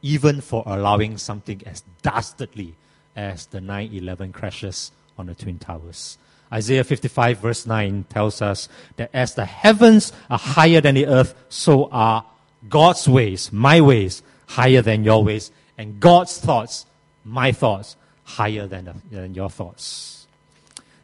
[0.00, 2.74] Even for allowing something as dastardly
[3.14, 6.18] as the 9 11 crashes on the Twin Towers.
[6.52, 11.34] Isaiah 55, verse 9 tells us that as the heavens are higher than the earth,
[11.48, 12.26] so are
[12.68, 16.84] God's ways, my ways, higher than your ways, and God's thoughts,
[17.24, 20.26] my thoughts, higher than, than your thoughts.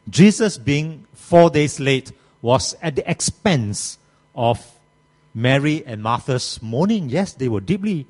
[0.07, 3.97] Jesus being four days late was at the expense
[4.35, 4.63] of
[5.33, 7.09] Mary and Martha's mourning.
[7.09, 8.05] Yes, they were deeply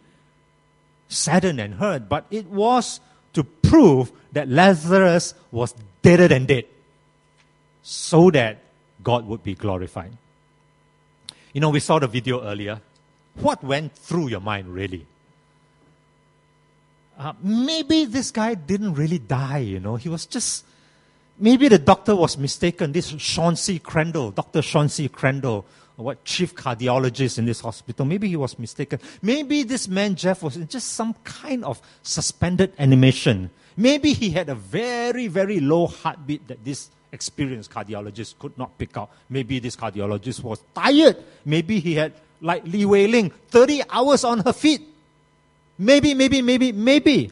[1.08, 3.00] saddened and hurt, but it was
[3.34, 6.66] to prove that Lazarus was deader than dead
[7.82, 8.60] so that
[9.04, 10.12] God would be glorified.
[11.54, 12.80] You know, we saw the video earlier.
[13.36, 15.06] What went through your mind, really?
[17.18, 19.96] Uh, maybe this guy didn't really die, you know.
[19.96, 20.66] He was just,
[21.38, 22.92] maybe the doctor was mistaken.
[22.92, 24.62] This Chauncey Crandall, Dr.
[24.62, 25.66] Chauncey Crandall,
[25.96, 29.00] what chief cardiologist in this hospital, maybe he was mistaken.
[29.22, 33.50] Maybe this man, Jeff, was in just some kind of suspended animation.
[33.76, 38.96] Maybe he had a very, very low heartbeat that this experienced cardiologist could not pick
[38.98, 39.10] out.
[39.30, 41.18] Maybe this cardiologist was tired.
[41.46, 44.82] Maybe he had, like Li Wei Ling, 30 hours on her feet.
[45.78, 47.32] Maybe, maybe, maybe, maybe.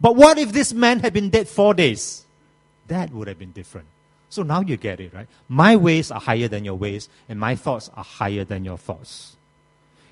[0.00, 2.24] But what if this man had been dead four days?
[2.88, 3.86] That would have been different.
[4.28, 5.28] So now you get it, right?
[5.48, 9.36] My ways are higher than your ways, and my thoughts are higher than your thoughts.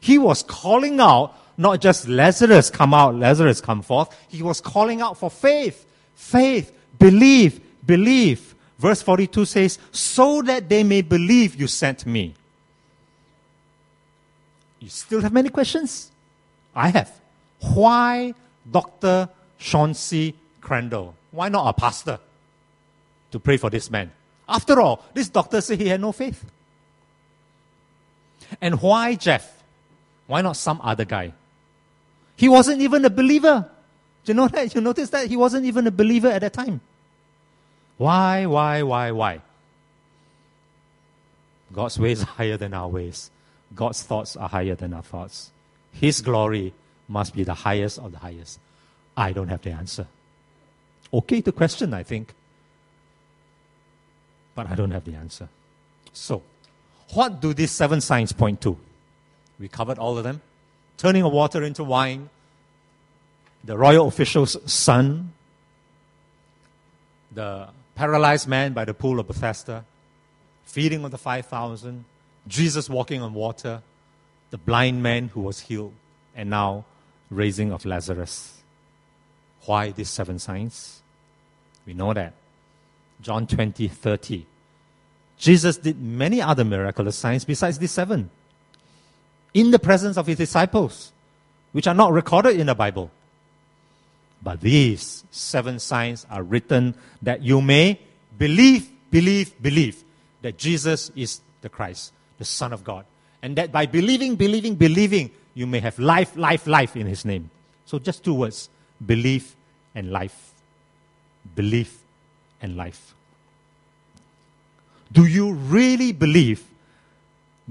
[0.00, 4.16] He was calling out, not just Lazarus come out, Lazarus come forth.
[4.28, 8.54] He was calling out for faith, faith, believe, believe.
[8.78, 12.34] Verse 42 says, so that they may believe you sent me.
[14.80, 16.10] You still have many questions?
[16.74, 17.10] I have.
[17.60, 18.34] Why
[18.68, 19.28] Dr.
[19.58, 21.14] Chauncey Crandall?
[21.30, 22.18] Why not a pastor
[23.30, 24.10] to pray for this man?
[24.48, 26.44] After all, this doctor said he had no faith.
[28.60, 29.62] And why Jeff?
[30.26, 31.32] Why not some other guy?
[32.36, 33.68] He wasn't even a believer.
[34.24, 34.74] Do you know that?
[34.74, 35.28] You notice that?
[35.28, 36.80] He wasn't even a believer at that time.
[38.02, 39.40] Why, why, why, why?
[41.72, 43.30] God's ways are higher than our ways.
[43.76, 45.52] God's thoughts are higher than our thoughts.
[45.92, 46.72] His glory
[47.06, 48.58] must be the highest of the highest.
[49.16, 50.08] I don't have the answer.
[51.14, 52.34] Okay to question, I think.
[54.56, 55.48] But I don't have the answer.
[56.12, 56.42] So,
[57.14, 58.76] what do these seven signs point to?
[59.60, 60.40] We covered all of them.
[60.98, 62.30] Turning of water into wine,
[63.62, 65.32] the royal official's son,
[67.30, 69.84] the paralyzed man by the pool of Bethesda,
[70.64, 72.04] feeding of the 5,000,
[72.46, 73.82] Jesus walking on water,
[74.50, 75.94] the blind man who was healed,
[76.34, 76.84] and now
[77.30, 78.62] raising of Lazarus.
[79.64, 81.02] Why these seven signs?
[81.86, 82.34] We know that.
[83.20, 84.46] John 20, 30.
[85.38, 88.30] Jesus did many other miraculous signs besides these seven
[89.54, 91.12] in the presence of his disciples,
[91.72, 93.10] which are not recorded in the Bible.
[94.42, 98.00] But these seven signs are written that you may
[98.36, 100.02] believe, believe, believe
[100.42, 103.04] that Jesus is the Christ, the Son of God.
[103.42, 107.50] And that by believing, believing, believing, you may have life, life, life in His name.
[107.86, 108.68] So just two words
[109.04, 109.54] belief
[109.94, 110.52] and life.
[111.54, 111.98] Belief
[112.60, 113.14] and life.
[115.12, 116.64] Do you really believe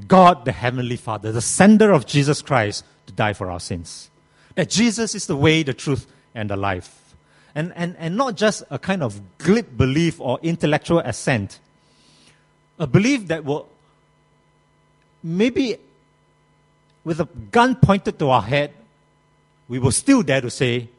[0.07, 4.09] God, the Heavenly Father, the sender of Jesus Christ, to die for our sins?
[4.55, 7.15] That Jesus is the way, the truth, and the life.
[7.53, 11.59] And, and, and not just a kind of glib belief or intellectual assent.
[12.79, 13.67] A belief that will
[15.23, 15.77] maybe
[17.03, 18.71] with a gun pointed to our head,
[19.67, 20.89] we will still dare to say,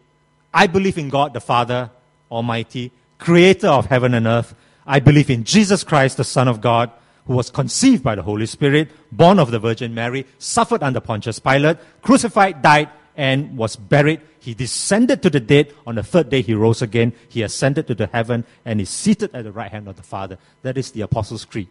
[0.53, 1.91] I believe in God the Father
[2.30, 4.55] Almighty, creator of heaven and earth.
[4.87, 6.91] I believe in Jesus Christ, the Son of God,
[7.26, 11.39] who was conceived by the Holy Spirit, born of the Virgin Mary, suffered under Pontius
[11.39, 14.21] Pilate, crucified, died, and was buried.
[14.41, 15.73] He descended to the dead.
[15.87, 17.13] On the third day, he rose again.
[17.29, 20.39] He ascended to the heaven and is seated at the right hand of the Father.
[20.63, 21.69] That is the Apostles' Creed.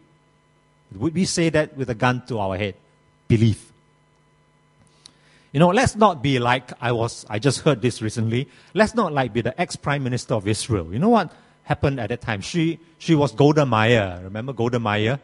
[0.95, 2.75] Would we say that with a gun to our head?
[3.27, 3.71] Belief.
[5.51, 8.47] You know, let's not be like I was, I just heard this recently.
[8.73, 10.93] Let's not like be the ex prime minister of Israel.
[10.93, 11.33] You know what
[11.63, 12.41] happened at that time?
[12.41, 14.21] She, she was Golda Meir.
[14.23, 15.19] Remember Golda Meir?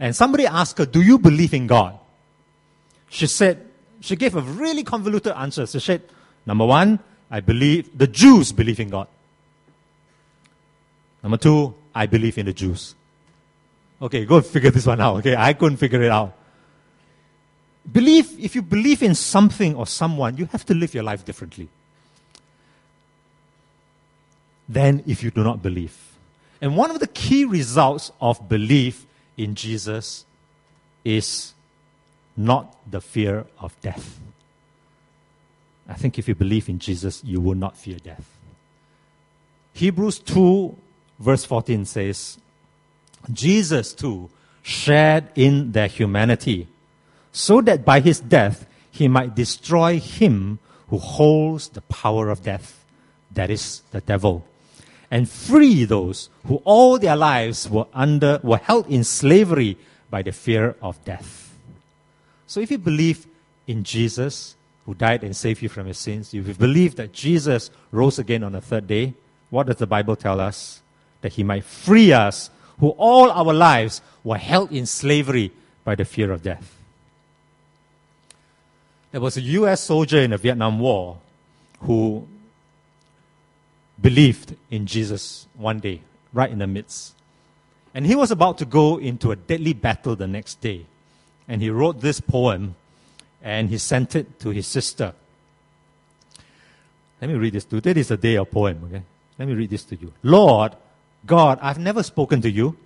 [0.00, 1.98] And somebody asked her, Do you believe in God?
[3.08, 3.67] She said,
[4.00, 5.66] She gave a really convoluted answer.
[5.66, 6.02] She said,
[6.46, 6.98] Number one,
[7.30, 9.08] I believe, the Jews believe in God.
[11.22, 12.94] Number two, I believe in the Jews.
[14.00, 15.16] Okay, go figure this one out.
[15.18, 16.34] Okay, I couldn't figure it out.
[17.90, 21.68] Believe, if you believe in something or someone, you have to live your life differently
[24.68, 25.96] than if you do not believe.
[26.60, 30.24] And one of the key results of belief in Jesus
[31.04, 31.54] is
[32.38, 34.18] not the fear of death.
[35.88, 38.26] I think if you believe in Jesus, you will not fear death.
[39.74, 40.76] Hebrews 2,
[41.18, 42.38] verse 14 says,
[43.32, 44.30] Jesus too
[44.62, 46.68] shared in their humanity,
[47.32, 50.58] so that by his death he might destroy him
[50.88, 52.84] who holds the power of death,
[53.32, 54.44] that is, the devil
[55.10, 59.76] and free those who all their lives were under were held in slavery
[60.10, 61.47] by the fear of death.
[62.48, 63.26] So if you believe
[63.66, 67.70] in Jesus who died and saved you from your sins, if you believe that Jesus
[67.92, 69.12] rose again on the third day,
[69.50, 70.80] what does the Bible tell us?
[71.20, 75.52] That he might free us who all our lives were held in slavery
[75.84, 76.74] by the fear of death.
[79.12, 81.18] There was a US soldier in the Vietnam War
[81.80, 82.26] who
[84.00, 86.00] believed in Jesus one day,
[86.32, 87.14] right in the midst.
[87.94, 90.86] And he was about to go into a deadly battle the next day.
[91.48, 92.76] And he wrote this poem
[93.42, 95.14] and he sent it to his sister.
[97.20, 97.80] Let me read this to you.
[97.80, 99.02] Today is a day of poem, okay?
[99.38, 100.12] Let me read this to you.
[100.22, 100.76] Lord,
[101.26, 102.76] God, I've never spoken to you.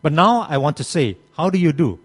[0.00, 1.98] But now I want to say, how do you do?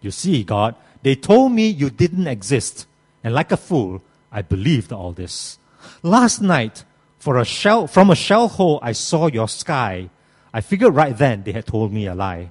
[0.00, 2.86] You see, God, they told me you didn't exist.
[3.22, 4.02] And like a fool,
[4.32, 5.58] I believed all this.
[6.02, 6.84] Last night,
[7.26, 10.10] a shell, from a shell hole, I saw your sky.
[10.52, 12.50] I figured right then they had told me a lie.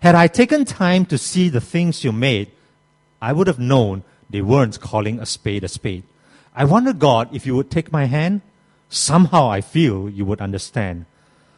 [0.00, 2.50] Had I taken time to see the things you made,
[3.20, 6.04] I would have known they weren't calling a spade a spade.
[6.54, 8.42] I wonder, God, if you would take my hand.
[8.88, 11.04] Somehow I feel you would understand.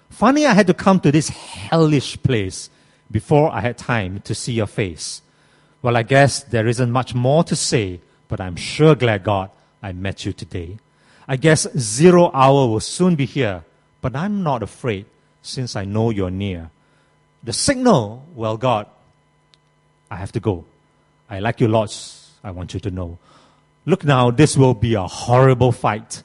[0.09, 2.70] Funny I had to come to this hellish place
[3.11, 5.22] before I had time to see your face.
[5.82, 9.51] Well, I guess there isn't much more to say, but I'm sure glad, God,
[9.82, 10.78] I met you today.
[11.28, 13.64] I guess zero hour will soon be here,
[14.01, 15.07] but I'm not afraid
[15.43, 16.70] since I know you're near.
[17.43, 18.86] The signal, well, God,
[20.11, 20.64] I have to go.
[21.28, 22.32] I like you lots.
[22.43, 23.18] I want you to know.
[23.86, 26.22] Look now, this will be a horrible fight.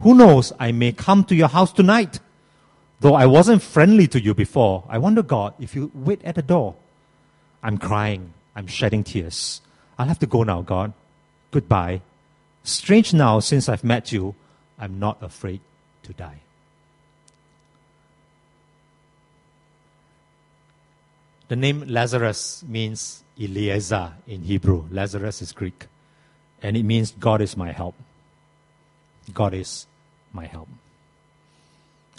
[0.00, 2.20] Who knows, I may come to your house tonight.
[3.00, 6.42] Though I wasn't friendly to you before, I wonder, God, if you wait at the
[6.42, 6.74] door.
[7.62, 8.34] I'm crying.
[8.54, 9.60] I'm shedding tears.
[9.98, 10.92] I'll have to go now, God.
[11.50, 12.02] Goodbye.
[12.62, 14.34] Strange now, since I've met you,
[14.78, 15.60] I'm not afraid
[16.02, 16.40] to die.
[21.48, 24.84] The name Lazarus means Eliezer in Hebrew.
[24.90, 25.86] Lazarus is Greek.
[26.62, 27.94] And it means God is my help.
[29.32, 29.86] God is
[30.32, 30.68] my help.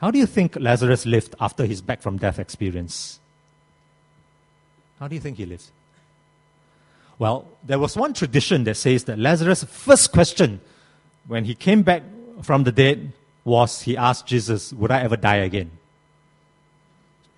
[0.02, 3.20] How do you think Lazarus lived after his back from death experience?
[5.00, 5.70] How do you think he lived?
[7.18, 10.62] Well, there was one tradition that says that Lazarus' first question
[11.28, 12.04] when he came back
[12.42, 13.12] from the dead
[13.44, 15.72] was he asked Jesus, Would I ever die again?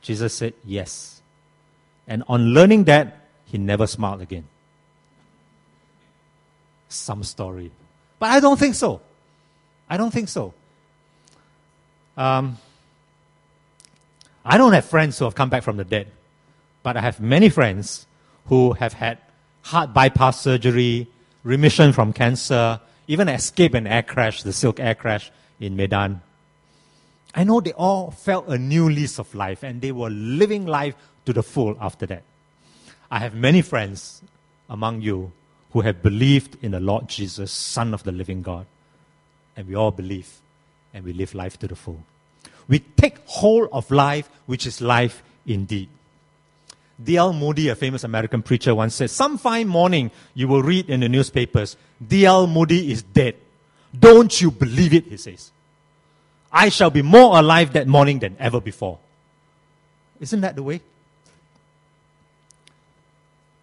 [0.02, 1.21] Jesus said, Yes.
[2.08, 4.46] And on learning that, he never smiled again.
[6.90, 7.72] Some story.
[8.20, 9.02] But I don't think so.
[9.90, 10.54] I don't think so.
[12.18, 12.58] Um,
[14.44, 16.08] I don't have friends who have come back from the dead,
[16.84, 18.08] but I have many friends
[18.48, 19.20] who have had
[19.64, 21.08] heart bypass surgery,
[21.44, 26.22] remission from cancer, even escape an air crash, the SilkAir crash in Medan.
[27.34, 30.96] I know they all felt a new lease of life and they were living life
[31.32, 32.24] to the full after that.
[33.10, 34.22] I have many friends
[34.70, 35.32] among you
[35.72, 38.66] who have believed in the Lord Jesus, Son of the living God.
[39.56, 40.40] And we all believe
[40.94, 42.04] and we live life to the full.
[42.68, 45.90] We take hold of life, which is life indeed.
[47.02, 47.34] D.L.
[47.34, 51.10] Moody, a famous American preacher, once said, Some fine morning you will read in the
[51.10, 51.76] newspapers,
[52.06, 52.48] D.L.
[52.48, 53.36] Moody is dead.
[53.98, 55.52] Don't you believe it, he says.
[56.52, 59.00] I shall be more alive that morning than ever before.
[60.20, 60.82] Isn't that the way?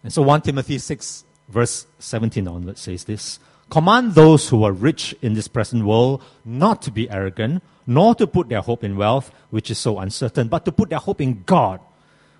[0.03, 3.39] And so 1 Timothy 6, verse 17 onwards says this
[3.69, 8.25] Command those who are rich in this present world not to be arrogant, nor to
[8.25, 11.43] put their hope in wealth, which is so uncertain, but to put their hope in
[11.45, 11.79] God,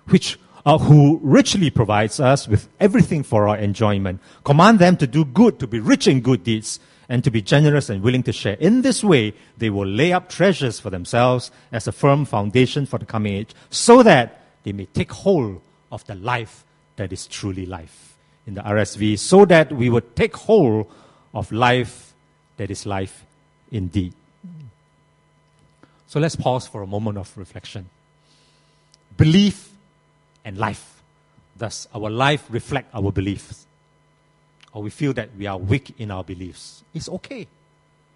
[0.06, 4.20] which uh, who richly provides us with everything for our enjoyment.
[4.44, 7.88] Command them to do good, to be rich in good deeds, and to be generous
[7.88, 8.54] and willing to share.
[8.54, 12.98] In this way, they will lay up treasures for themselves as a firm foundation for
[12.98, 16.64] the coming age, so that they may take hold of the life
[17.00, 18.14] that is truly life.
[18.46, 20.86] In the RSV, so that we would take hold
[21.32, 22.12] of life
[22.58, 23.24] that is life
[23.72, 24.12] indeed.
[26.08, 27.88] So let's pause for a moment of reflection.
[29.16, 29.70] Belief
[30.44, 31.00] and life.
[31.56, 33.66] Does our life reflect our beliefs?
[34.74, 36.84] Or we feel that we are weak in our beliefs?
[36.92, 37.46] It's okay.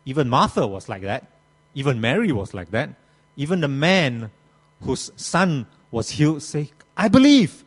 [0.05, 1.26] Even Martha was like that.
[1.74, 2.91] Even Mary was like that.
[3.37, 4.30] Even the man
[4.82, 7.64] whose son was healed say, I believe,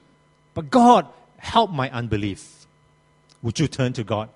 [0.57, 1.05] but God,
[1.37, 2.65] help my unbelief.
[3.43, 4.29] Would you turn to God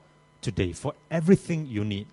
[0.43, 2.05] today for everything you need?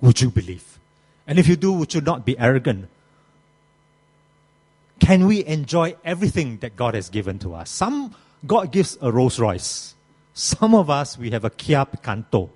[0.00, 0.78] Would you believe?
[1.26, 2.88] And if you do, would you not be arrogant?
[4.98, 7.68] Can we enjoy everything that God has given to us?
[7.68, 8.14] Some,
[8.46, 9.94] God gives a Rolls Royce.
[10.32, 12.48] Some of us, we have a Kia Picanto.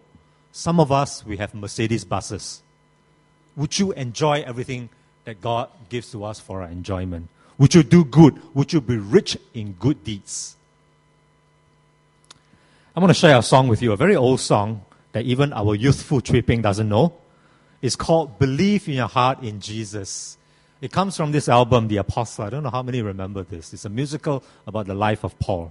[0.53, 2.63] Some of us, we have Mercedes buses.
[3.57, 4.89] Would you enjoy everything
[5.27, 7.29] that God gives to us for our enjoyment?
[7.63, 8.43] Would you do good?
[8.55, 10.57] Would you be rich in good deeds?
[12.97, 15.77] I want to share a song with you, a very old song that even our
[15.77, 17.13] youthful tripping doesn't know.
[17.81, 20.39] It's called Believe in Your Heart in Jesus.
[20.81, 22.47] It comes from this album, The Apostle.
[22.47, 23.73] I don't know how many remember this.
[23.73, 25.71] It's a musical about the life of Paul.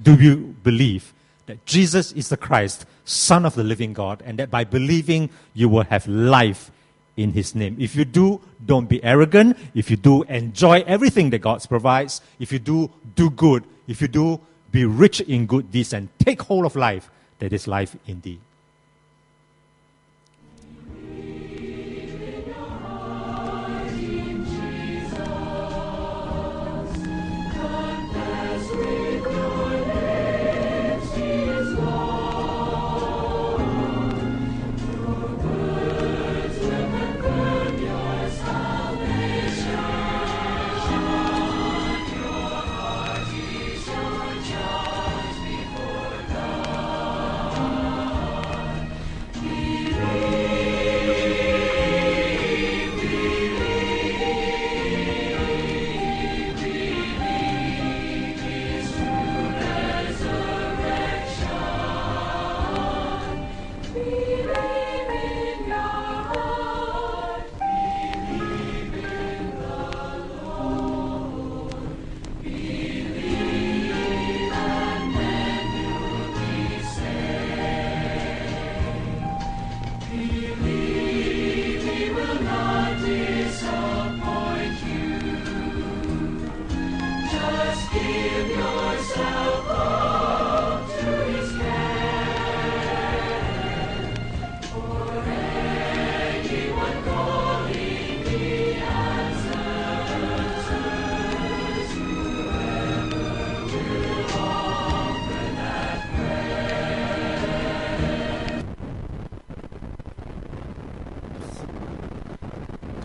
[0.00, 1.12] Do you believe
[1.46, 5.68] that Jesus is the Christ, Son of the living God, and that by believing you
[5.68, 6.70] will have life
[7.16, 7.76] in His name?
[7.78, 9.56] If you do, don't be arrogant.
[9.74, 12.20] If you do, enjoy everything that God provides.
[12.38, 13.64] If you do, do good.
[13.86, 14.40] If you do,
[14.70, 18.40] be rich in good deeds and take hold of life that is life indeed.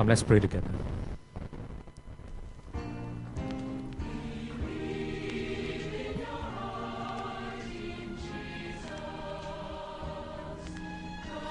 [0.01, 0.67] Come, let's pray together.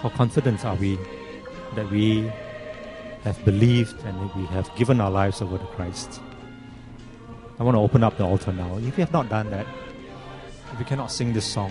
[0.02, 0.98] How confident are we
[1.76, 2.28] that we
[3.22, 6.20] have believed and that we have given our lives over to Christ?
[7.60, 8.78] I want to open up the altar now.
[8.78, 9.66] If you have not done that,
[10.72, 11.70] if you cannot sing this song,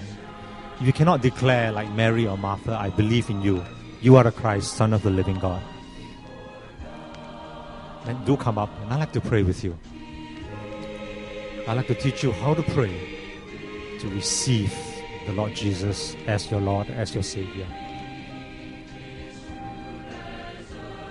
[0.79, 3.65] if you cannot declare like Mary or Martha, I believe in you,
[3.99, 5.61] you are the Christ, Son of the living God
[8.05, 9.77] then do come up and I'd like to pray with you.
[11.67, 13.17] I'd like to teach you how to pray
[13.99, 14.73] to receive
[15.27, 17.67] the Lord Jesus as your Lord, as your Savior.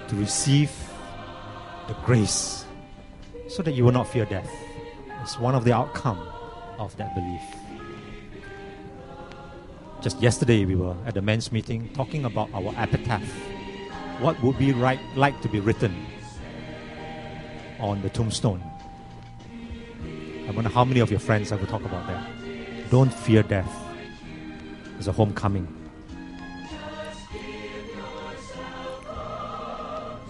[0.08, 0.72] To receive
[1.86, 2.64] the grace
[3.48, 4.50] so that you will not fear death.
[5.22, 6.18] It's one of the outcome
[6.78, 7.42] of that belief.
[10.00, 13.28] Just yesterday we were at the men's meeting talking about our epitaph.
[14.20, 15.94] What would be right like to be written
[17.78, 18.62] on the tombstone.
[20.48, 22.90] I wonder how many of your friends ever talk about that.
[22.90, 23.70] Don't fear death.
[24.98, 25.66] It's a homecoming.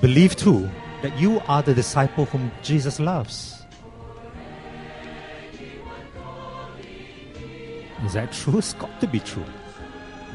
[0.01, 0.69] Believe too
[1.03, 3.63] that you are the disciple whom Jesus loves.
[8.05, 8.59] Is that true?
[8.59, 9.45] It's got to be true.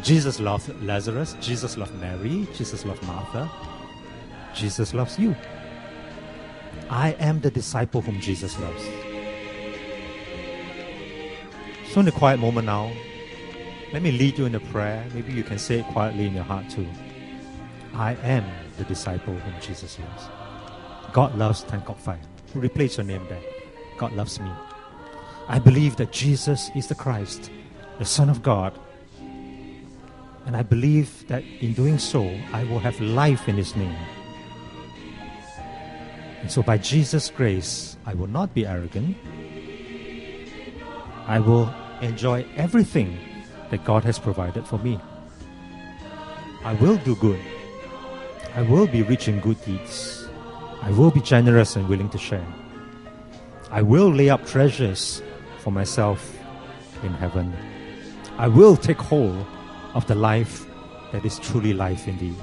[0.01, 1.35] Jesus loved Lazarus.
[1.39, 2.47] Jesus loved Mary.
[2.53, 3.49] Jesus loved Martha.
[4.53, 5.35] Jesus loves you.
[6.89, 8.83] I am the disciple whom Jesus loves.
[11.91, 12.91] So, in a quiet moment now,
[13.93, 15.05] let me lead you in a prayer.
[15.13, 16.87] Maybe you can say it quietly in your heart too.
[17.93, 18.43] I am
[18.77, 20.23] the disciple whom Jesus loves.
[21.13, 22.19] God loves Tan Kok Fai.
[22.55, 23.43] Replace your name there.
[23.97, 24.49] God loves me.
[25.47, 27.51] I believe that Jesus is the Christ,
[27.99, 28.77] the Son of God.
[30.47, 33.95] And I believe that in doing so, I will have life in His name.
[36.43, 39.15] And so, by Jesus' grace, I will not be arrogant.
[41.25, 43.17] I will enjoy everything
[43.71, 44.99] that God has provided for me.
[46.65, 47.39] I will do good.
[48.55, 50.27] I will be rich in good deeds.
[50.81, 52.45] I will be generous and willing to share.
[53.71, 55.23] I will lay up treasures
[55.59, 56.37] for myself
[57.03, 57.55] in heaven.
[58.37, 59.45] I will take hold
[59.93, 60.67] of the life
[61.13, 62.35] that is truly life indeed.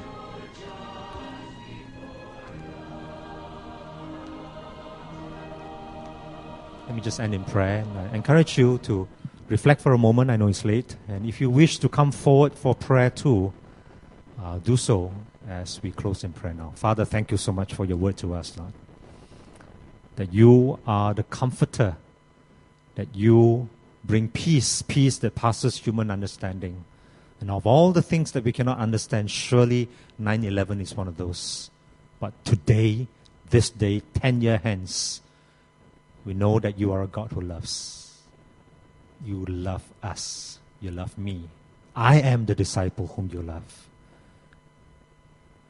[6.90, 7.84] Let me just end in prayer.
[7.86, 9.06] And I encourage you to
[9.48, 10.28] reflect for a moment.
[10.28, 10.96] I know it's late.
[11.06, 13.52] And if you wish to come forward for prayer too,
[14.42, 15.12] uh, do so
[15.48, 16.72] as we close in prayer now.
[16.74, 18.72] Father, thank you so much for your word to us, Lord.
[20.16, 21.96] That you are the comforter,
[22.96, 23.68] that you
[24.02, 26.84] bring peace, peace that passes human understanding.
[27.40, 29.88] And of all the things that we cannot understand, surely
[30.18, 31.70] 9 11 is one of those.
[32.18, 33.06] But today,
[33.50, 35.20] this day, 10 year hence,
[36.24, 38.22] we know that you are a God who loves.
[39.24, 40.58] You love us.
[40.80, 41.48] You love me.
[41.94, 43.88] I am the disciple whom you love.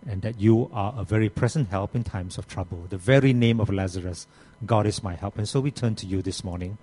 [0.06, 2.86] And that you are a very present help in times of trouble.
[2.88, 4.26] The very name of Lazarus,
[4.64, 5.36] God is my help.
[5.38, 6.78] And so we turn to you this morning.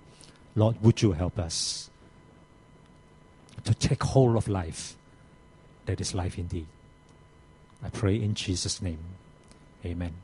[0.54, 1.90] Lord, would you help us
[3.64, 4.96] to take hold of life
[5.86, 6.66] that is life indeed?
[7.82, 8.98] I pray in Jesus' name.
[9.84, 10.14] Amen.